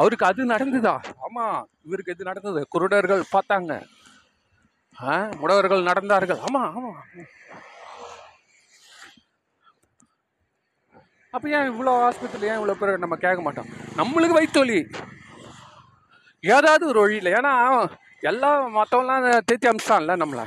[0.00, 0.94] அவருக்கு அது நடந்ததா?
[1.26, 2.60] ஆமாம் இவருக்கு எது நடந்தது?
[2.74, 3.72] குருடர்கள் பார்த்தாங்க.
[4.96, 6.40] ஆ முடவர்கள் நடந்தார்கள்.
[6.46, 6.98] ஆமாம் ஆமாம்
[11.34, 13.70] அப்போ ஏன் இவ்வளோ ஆஸ்பத்திரியில் ஏன் இவ்வளோ பேர் நம்ம கேட்க மாட்டோம்?
[14.00, 14.80] நம்மளுக்கு வயிற்றுவலி
[16.44, 17.34] ஏதாவது ஒரு வழியில்.
[17.38, 17.52] ஏன்னா
[18.30, 20.44] எல்லாம் மற்றவங்களாம் தேத்தி அமிச்சிட்டான்ல நம்மளை.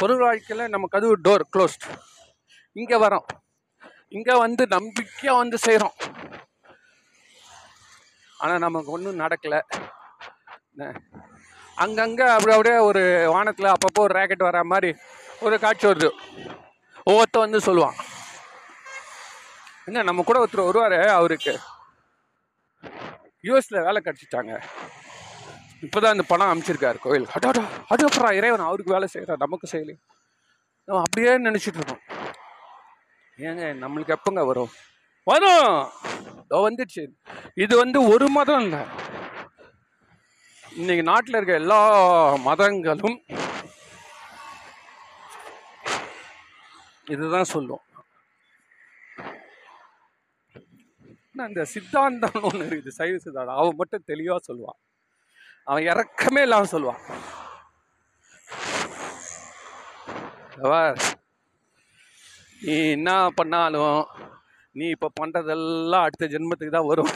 [0.00, 1.84] பொருள் வாழ்க்கையில் நம்ம கதவு டோர் க்ளோஸ்ட்
[2.80, 3.26] இங்கே வரோம்
[4.16, 5.96] இங்கே வந்து நம்பிக்கையாக வந்து செய்கிறோம்
[8.42, 9.60] ஆனால் நமக்கு ஒன்றும் நடக்கலை.
[11.84, 13.02] அங்கங்கே அப்படி அப்படியே ஒரு
[13.34, 14.90] வானத்தில் அப்பப்போ ஒரு ராக்கெட் வர மாதிரி
[15.46, 16.10] ஒரு காட்சி வருது.
[17.10, 17.98] ஒவ்வொருத்த வந்து சொல்லுவான்.
[19.88, 21.54] என்ன நம்ம கூட ஒருத்தர் வருவார் அவருக்கு.
[23.48, 24.54] யூஎஸில் வேலை கிடச்சிட்டாங்க.
[25.84, 27.26] இப்போ தான் இந்த பணம் அமைச்சிருக்காரு கோயில்.
[27.36, 27.62] அடாடா
[27.92, 29.94] அது அப்புறம் இறைவன் அவருக்கு வேலை செய்கிறான் நமக்கு செய்யலை
[30.88, 32.02] நம்ம அப்படியே நினச்சிட்டு இருக்கோம்.
[33.48, 34.72] ஏங்க நம்மளுக்கு எப்போங்க வரும்?
[35.30, 35.76] வரும்.
[36.42, 37.04] இதோ வந்துடுச்சு.
[37.64, 38.82] இது வந்து ஒரு மதம் இல்லை.
[40.80, 41.78] இன்னைக்கு நாட்டில் இருக்க எல்லா
[42.48, 43.18] மதங்களும்
[47.14, 47.84] இதுதான் சொல்லுவோம்
[51.32, 52.96] ஆனா இந்த சித்தாந்தம்னு ஒன்று இருக்குது.
[53.00, 53.58] சைவ சித்தாந்தம்.
[53.60, 54.78] அவன் மட்டும் தெளிவாக சொல்லுவான்.
[55.70, 57.02] அவன் இறக்கமே இல்லாமல் சொல்லுவான்.
[60.64, 60.96] அவர்,
[62.64, 64.00] நீ என்ன பண்ணாலும்
[64.78, 67.14] நீ இப்போ பண்ணுறதெல்லாம் அடுத்த ஜென்மத்துக்கு தான் வரும்.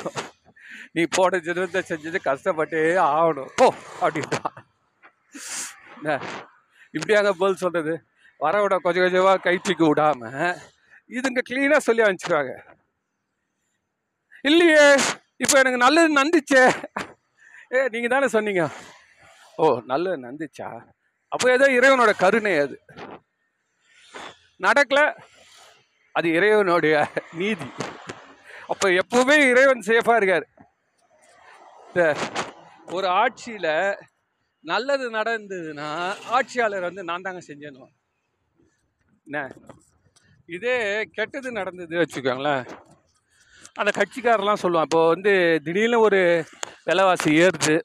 [0.97, 3.51] நீ போன ஜென்மத்தை செஞ்சது கஷ்டப்பட்டே ஆகணும்.
[3.61, 3.67] போ
[4.05, 4.57] அப்படின்றான்.
[5.97, 6.19] என்ன
[6.97, 7.95] இப்படியாங்க பதில் சொல்கிறது
[8.45, 9.57] வர விட கொஞ்சம் கொஞ்சமாக கை
[9.91, 10.59] விடாமல்
[11.19, 12.55] இதுங்க க்ளீனாக சொல்லி அனுப்பிச்சிடுவாங்க
[14.51, 14.85] இல்லையே
[15.43, 16.65] இப்போ எனக்கு நல்லது நந்துச்சே
[17.73, 18.69] ஏ நீங்கள் தானே சொன்னீங்க.
[19.57, 20.87] ஓ நல்லது நந்துச்சா?
[21.29, 22.81] அப்போ ஏதோ இறைவனோட கருணை அது.
[24.61, 25.17] நடக்கல.
[26.13, 27.69] அது இறைவனுடைய நீதி.
[28.67, 30.47] அப்போ எப்பவுமே இறைவன் சேஃபாக இருக்கார்.
[32.91, 33.97] ஒரு ஆட்சியில்
[34.61, 37.87] நல்லது நடந்ததுன்னா ஆட்சியாளர் வந்து நான் தாங்க செஞ்சேன்னு
[39.25, 39.51] என்ன?
[40.47, 42.69] இதே கெட்டது நடந்தது வச்சுக்கோங்களேன்.
[43.75, 44.83] அந்த கட்சிக்காரெல்லாம் சொல்லுவான்.
[44.83, 46.45] இப்போ வந்து திடீர்னு ஒரு
[46.87, 47.77] விலைவாசி ஏறுது.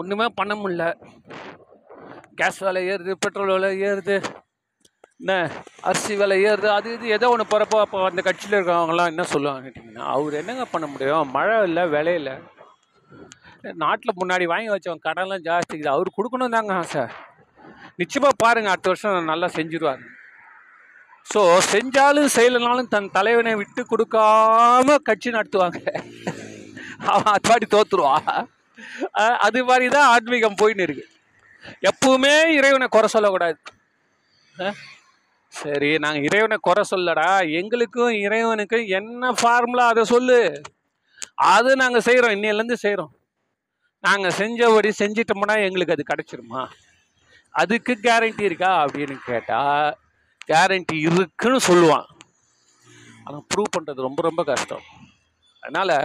[0.00, 0.84] ஒன்றுமே பண்ண முடில
[2.38, 4.16] கேஸ் விலை ஏறுது பெட்ரோல் விலை ஏறுது.
[5.20, 5.34] என்ன
[5.88, 10.06] அரிசி விலை ஏறுது அது இது ஏதோ ஒன்று போகிறப்போ அப்போ அந்த கட்சியில் இருக்கிறவங்கலாம் என்ன சொல்லுவாங்க கேட்டிங்கன்னா
[10.14, 11.28] அவர் என்னங்க பண்ண முடியும்?
[11.36, 12.30] மழை இல்லை விலையில.
[13.82, 17.04] நாட்டில் முன்னாடி வாங்கி வச்சவங்க கடன்லாம் ஜாஸ்திக்குது அவர் கொடுக்கணும் தாங்க ஆசை.
[18.00, 20.02] நிச்சயமாக பாருங்கள் அடுத்த வருஷம் நல்லா செஞ்சிருவார்.
[21.32, 21.40] ஸோ
[21.72, 25.80] செஞ்சாலும் செய்யலைனாலும் தன் தலைவனை விட்டு கொடுக்காம கட்சி நடத்துவாங்க.
[27.12, 28.28] அவன் அது தோத்துருவான்
[29.46, 31.04] அது மாதிரி தான் ஆன்மீகம் போயின்னு இருக்கு.
[31.90, 33.58] எப்பவுமே இறைவனை குறை சொல்லக்கூடாது.
[35.52, 37.28] சரி நாங்கள் இறைவனை குறை சொல்லடா.
[37.60, 40.38] எங்களுக்கும் இறைவனுக்கும் என்ன ஃபார்முலா அதை சொல்லு.
[41.56, 43.12] அது நாங்கள் செய்கிறோம் இன்னையிலேருந்து செய்கிறோம்
[44.06, 46.62] நாங்கள் செஞ்சபடி செஞ்சிட்டோம்னா எங்களுக்கு அது கிடச்சிருமா?
[47.62, 49.90] அதுக்கு கேரண்டி இருக்கா அப்படின்னு கேட்டால்
[50.50, 52.08] கேரண்டி இருக்குன்னு சொல்லுவான்.
[53.24, 54.84] ஆனால் ப்ரூவ் பண்ணுறது ரொம்ப ரொம்ப கஷ்டம்.
[55.62, 55.96] அதனால்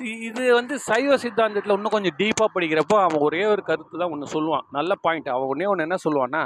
[0.00, 4.66] இது வந்து சைவ சித்தாந்தத்தில் இன்னும் கொஞ்சம் டீப்பாக படிக்கிறப்போ அவன் ஒரே ஒரு கருத்து தான் ஒன்று சொல்லுவான்.
[4.70, 6.44] நல்ல பாயிண்ட் அவன் ஒன்றே ஒன்று என்ன சொல்லுவான்னா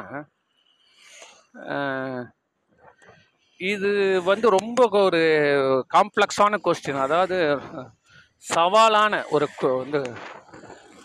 [3.61, 3.91] இது
[4.25, 5.21] வந்து ரொம்ப ஒரு
[5.95, 7.37] காம்ப்ளெக்ஸான கொஸ்டின் அதாவது
[8.45, 10.01] சவாலான ஒரு கொ- வந்து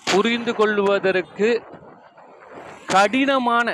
[0.06, 1.50] புரிந்து கொள்வதற்கு
[2.88, 3.68] கடினமான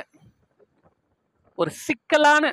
[1.58, 2.44] ஒரு சிக்கலான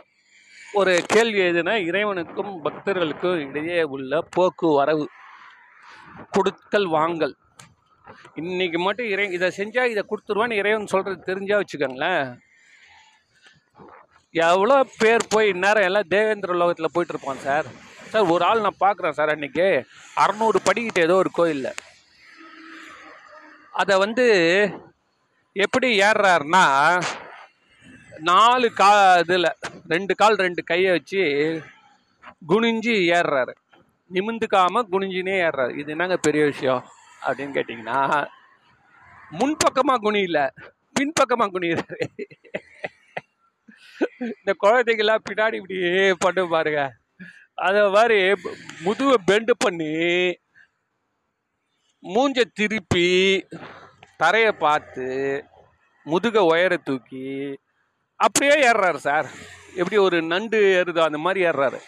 [0.73, 5.05] ஒரு கேள்வி எதுனா இறைவனுக்கும் பக்தர்களுக்கும் இடையே உள்ள போக்குவரவு.
[6.36, 7.36] கொடுக்கல் வாங்கல்.
[8.41, 12.26] இன்னைக்கு மட்டும் இறை இதை செஞ்சால் இதை கொடுத்துருவான்னு இறைவன் சொல்கிறது தெரிஞ்சா வச்சுக்கோங்களேன்.
[14.34, 17.67] எவ்வளோ பேர் போய் இந்நேரம் எல்லாம் தேவேந்திர லோகத்தில் போயிட்டு இருப்பான் சார்.
[18.12, 19.67] சார் ஒரு ஆள் நான் பார்க்குறேன் சார் அன்னைக்கு.
[20.23, 21.82] அறநூறு படிக்கிட்ட ஏதோ ஒரு கோயிலில்.
[23.82, 24.26] அதை வந்து
[25.65, 26.65] எப்படி ஏறுறாருன்னா
[28.30, 28.89] நாலு கா
[29.21, 29.58] இதில்
[29.93, 31.21] ரெண்டு கால் ரெண்டு கையை வச்சு
[32.52, 33.54] குனிஞ்சு ஏறுறாரு.
[34.15, 35.73] நிமிந்துக்காம குனிஞ்சினே ஏறுறாரு.
[35.82, 36.84] இது என்னங்க பெரிய விஷயம்
[37.26, 37.99] அப்படின்னு கேட்டிங்கன்னா
[39.39, 40.39] முன்பக்கமாக குனியில
[40.97, 42.08] பின்பக்கமாக குனிகிறாரு
[44.36, 45.80] இந்த குழந்தைங்களாம் பின்னாடி இப்படி
[46.23, 46.82] பண்ணு பாருங்க.
[47.67, 48.19] அதை மாதிரி
[48.86, 49.93] முதுவை பெண்டு பண்ணி
[52.04, 53.08] மூஞ்ச திருப்பி
[54.21, 55.08] தரையை பார்த்து
[56.06, 57.28] முதுக உயர தூக்கி
[58.26, 59.28] அப்படியே ஏறுறாரு சார்.
[59.80, 61.80] எப்படி ஒரு நண்டு ஏறுதோ அந்த மாதிரி ஏறுறாரு.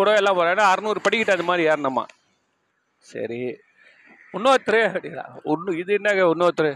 [0.00, 2.04] கூட எல்லாம் போகிறாரு அறநூறு படிக்கிட்டு அது மாதிரி ஏறணுமா?
[3.12, 3.40] சரி.
[4.36, 5.26] இன்னொருத்தர் அப்படிங்களா?
[5.52, 6.72] ஒன்று இது என்னங்க இன்னொருத்தர்?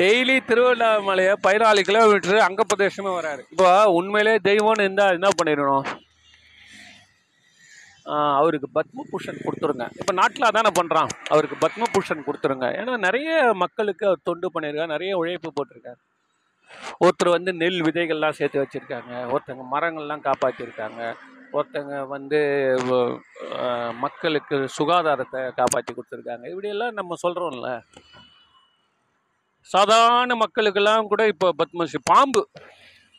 [0.00, 3.42] டெய்லி திருவண்ணாமலையை பதினாலு கிலோமீட்டர் அங்க பிரதேசமே வராரு.
[3.52, 5.86] இப்போ உண்மையிலே தெய்வம்னு இருந்தால் என்ன பண்ணிடணும்?
[8.40, 9.84] அவருக்கு பத்ம பூஷன் கொடுத்துருங்க.
[10.00, 12.68] இப்போ நாட்டில் அதானே பண்ணுறான் அவருக்கு பத்ம பூஷன் கொடுத்துருங்க.
[12.78, 13.30] ஏன்னா நிறைய
[13.62, 14.94] மக்களுக்கு அவர் தொண்டு பண்ணியிருக்காரு.
[14.94, 16.00] நிறைய உழைப்பு போட்டிருக்காரு.
[17.04, 19.12] ஒருத்தர் வந்து நெல் விதைகள்லாம் சேர்த்து வச்சுருக்காங்க.
[19.34, 21.02] ஒருத்தங்க மரங்கள்லாம் காப்பாற்றிருக்காங்க
[21.58, 22.40] ஒருத்தங்க வந்து
[24.04, 26.44] மக்களுக்கு சுகாதாரத்தை காப்பாற்றி கொடுத்துருக்காங்க.
[26.52, 27.70] இப்படியெல்லாம் நம்ம சொல்கிறோம்ல
[29.74, 32.42] சாதாரண மக்களுக்கெல்லாம் கூட இப்போ பத்மஸ்ரீ பாம்பு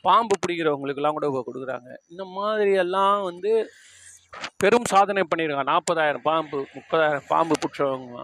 [0.08, 1.90] பாம்பு பிடிக்கிறவங்களுக்கெல்லாம் கூட கொடுக்குறாங்க.
[2.12, 3.52] இந்த மாதிரி எல்லாம் வந்து
[4.62, 8.22] பெரும் சாதனை பண்ணியிருக்காங்க நாற்பதாயிரம் பாம்பு முப்பதாயிரம் பாம்பு பிடிச்சவங்க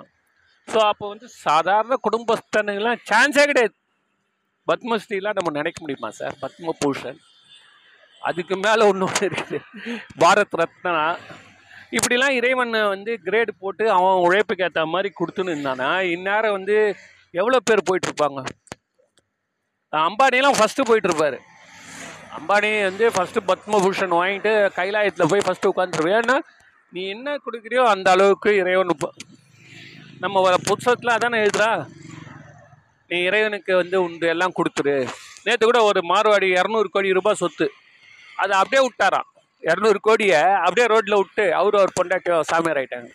[0.67, 3.75] ஸோ அப்போ வந்து சாதாரண குடும்பஸ்தனுங்கெல்லாம் சான்ஸே கிடையாது.
[4.69, 6.33] பத்மஸ்ரீலாம் நம்ம நினைக்க முடியுமா சார்?
[6.43, 7.19] பத்மபூஷன்.
[8.21, 9.59] அதுக்கு மேலே ஒன்று இருக்குது.
[10.21, 10.93] பாரத் ரத்னா.
[11.97, 15.89] இப்படிலாம் இறைவனை வந்து கிரேடு போட்டு அவன் உழைப்புக்கு ஏற்ற மாதிரி கொடுத்துன்னு இருந்தானா?
[16.15, 16.77] இந்நேரம் வந்து
[17.41, 18.41] எவ்வளோ பேர் போயிட்டுருப்பாங்க
[19.93, 21.37] அம்பானிலாம் ஃபஸ்ட்டு போயிட்டுருப்பார்
[22.37, 26.37] அம்பானி வந்து ஃபஸ்ட்டு பத்மபூஷன் வாங்கிட்டு கைலாயத்தில் போய் ஃபஸ்ட்டு உட்காந்துருவேன் ஏன்னா
[26.93, 29.09] நீ என்ன கொடுக்குறியோ அந்த அளவுக்கு இறைவன் இப்போ
[30.23, 31.71] நம்ம வர புத்தகத்தில் அதானே எழுதுறா?
[33.09, 34.95] நீ இறைவனுக்கு வந்து உண்டு எல்லாம் கொடுத்துரு.
[35.45, 37.67] நேற்று கூட ஒரு மார்வாடி இரநூறு கோடி ரூபாய் சொத்து.
[38.37, 39.29] அதை அப்படியே விட்டாராம்.
[39.61, 43.09] இரநூறு கோடியை அப்படியே ரோட்டில் விட்டு அவரு அவர் பொண்டாட்டியோ சாமியார் ஆயிட்டாங்க.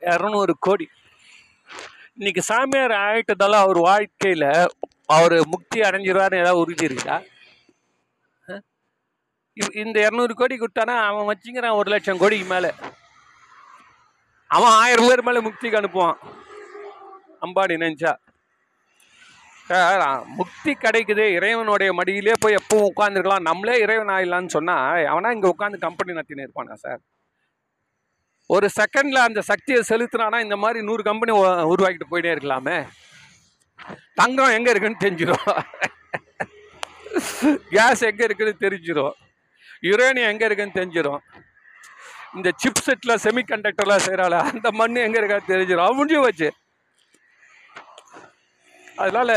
[0.00, 0.88] இரநூறு கோடி.
[2.14, 4.68] இன்னைக்கு சாமியார் ஆகிட்டதால அவர் வாழ்க்கையில்
[5.06, 7.26] அவர் முக்தி அடைஞ்சிருவாருன்னு ஏதாவது உறுதி இருக்குதா?
[9.54, 12.72] இவ்- இந்த இரநூறு கோடி கொடுத்தானா அவன் வச்சுங்கிறான் ஒரு லட்சம் கோடிக்கு மேலே.
[14.46, 16.16] அவன் ஆயிரம் பேர் மேலே முக்திக்கு அனுப்புவான்.
[17.40, 18.16] அம்பானி நினச்சா
[20.38, 21.24] முக்தி கிடைக்குது.
[21.36, 26.76] இறைவனுடைய மடியிலே போய் எப்பவும் உட்காந்துருக்கலாம் நம்மளே இறைவன் ஆயிடலான்னு சொன்னால் அவனா இங்கே உட்காந்து கம்பெனி நடத்தினே இருப்பானா
[26.84, 27.00] சார்?
[28.50, 31.32] ஒரு செகண்டில் அந்த சக்தியை செலுத்தினானா இந்த மாதிரி நூறு கம்பெனி
[31.72, 32.78] உருவாக்கிட்டு போயிட்டே இருக்கலாமே.
[34.20, 35.46] தங்கம் எங்கே இருக்குன்னு தெரிஞ்சிடும்
[37.74, 39.14] கேஸ் எங்கே இருக்குன்னு தெரிஞ்சிடும்
[39.88, 41.22] யுரேனியம் எங்கே இருக்குன்னு தெரிஞ்சிடும்
[42.38, 46.48] இந்த சிப் செட்டில் செமிகண்டக்டர்லாம் செய்கிறாள் அந்த மண் எங்கே இருக்கான்னு தெரிஞ்சிடும் முடிஞ்சு வச்சு
[49.00, 49.30] அதனால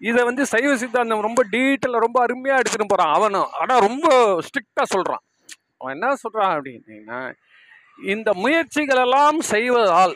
[0.00, 3.50] இதை வந்து சைவ சித்தாந்தம் ரொம்ப டீட்டெயிலாக ரொம்ப அருமையாக எடுத்துகிட்டு போகிறான் அவனும்.
[3.52, 4.06] ஆனால் ரொம்ப
[4.46, 5.24] ஸ்ட்ரிக்டாக சொல்கிறான்
[5.78, 7.20] அவன் என்ன சொல்கிறான் அப்படின்னா
[8.06, 10.14] இந்த முயற்சிகளெல்லாம் செய்வதால்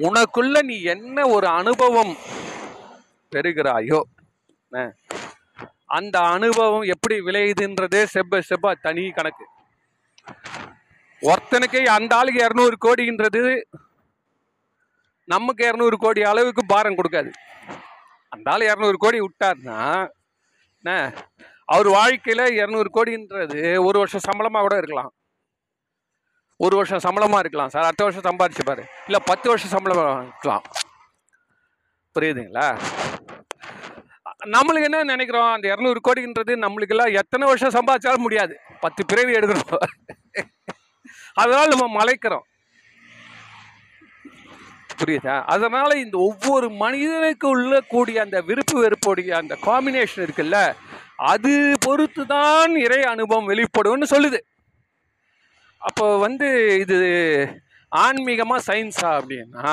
[0.00, 2.12] உனக்குள்ள நீ என்ன ஒரு அனுபவம்
[3.32, 4.00] பெறுகிறாயோ
[5.96, 9.44] அந்த அனுபவம் எப்படி விளையுதுன்றதே செப்ப செப்பா தனி கணக்கு.
[11.22, 13.42] ஒருத்தனுக்கு அந்த ஆளுக்கு இரநூறு கோடின்றது
[15.32, 17.30] நமக்கு இரநூறு கோடி அளவுக்கு பாரம் கொடுக்காது.
[18.34, 19.78] அந்த ஆள் இரநூறு கோடி விட்டார்னா
[20.78, 20.90] என்ன?
[21.74, 25.10] அவர் வாழ்க்கையில் இரநூறு கோடின்றது ஒரு வருஷம் சம்பளமாக கூட இருக்கலாம்.
[26.64, 27.86] ஒரு வருஷம் சம்பளமாக இருக்கலாம் சார்.
[27.88, 30.64] அடுத்த வருஷம் சம்பாதிச்சுப்பாரு இல்லை பத்து வருஷம் சம்பளமாக இருக்கலாம்.
[32.16, 32.68] புரியுதுங்களா?
[34.54, 35.50] நம்மளுக்கு என்ன நினைக்கிறோம்?
[35.54, 38.54] அந்த இரநூறு கோடின்றது நம்மளுக்கெல்லாம் எத்தனை வருஷம் சம்பாதிச்சாலும் முடியாது.
[38.84, 39.84] பத்து பிறவி எடுக்கிறோம்
[41.40, 42.46] அதனால் நம்ம மலைக்கிறோம்.
[44.98, 45.34] புரியுதா?
[45.46, 50.58] அதனால் இந்த ஒவ்வொரு மனிதனுக்கு உள்ள கூடிய அந்த விருப்பு வெறுப்புடைய அந்த காம்பினேஷன் இருக்குல்ல
[51.32, 51.52] அது
[51.86, 54.40] பொறுத்து தான் இறை அனுபவம் வெளிப்படும்னு சொல்லுது.
[55.82, 56.48] அப்போ வந்து
[56.82, 56.96] இது
[57.92, 59.66] ஆன்மீகமாக சயின்ஸா அப்படின்னா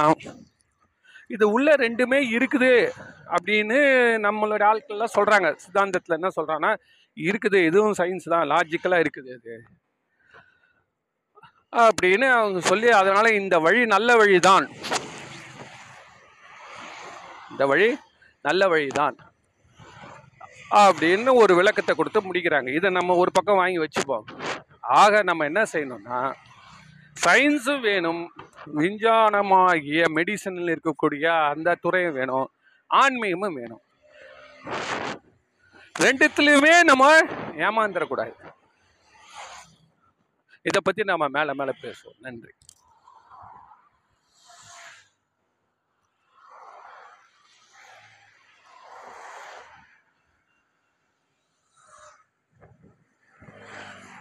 [1.30, 2.72] இது உள்ள ரெண்டுமே இருக்குது
[3.36, 3.78] அப்படின்னு
[4.26, 6.74] நம்மளோட ஆட்கள்லாம் சொல்கிறாங்க சித்தாந்தத்தில் என்ன சொல்கிறாங்கன்னா
[7.18, 9.56] இருக்குது இதுவும் சயின்ஸ் தான் லாஜிக்கலாக இருக்குது அது.
[11.74, 14.66] அப்படின்னு அவங்க சொல்லி அதனால் இந்த வழி நல்ல வழி தான்
[17.52, 17.88] இந்த வழி
[18.48, 19.18] நல்ல வழிதான்
[20.84, 22.70] அப்படின்னு ஒரு விளக்கத்தை கொடுத்து முடிக்கிறாங்க.
[22.78, 24.26] இதை நம்ம ஒரு பக்கம் வாங்கி வச்சுப்போம்.
[25.02, 26.20] ஆக நம்ம என்ன செய்யணும்னா
[27.24, 28.24] சயின்ஸும் வேணும்
[28.80, 32.48] விஞ்ஞானமாகிய மெடிசனில் இருக்கக்கூடிய அந்த துறையும் வேணும்
[33.02, 33.84] ஆன்மீகமும் வேணும்.
[36.06, 37.06] ரெண்டுத்துலையுமே நம்ம
[37.68, 38.36] ஏமாந்துடக்கூடாது
[40.70, 42.20] இதை பற்றி நம்ம மேலே மேலே பேசுவோம்.
[42.26, 42.54] நன்றி.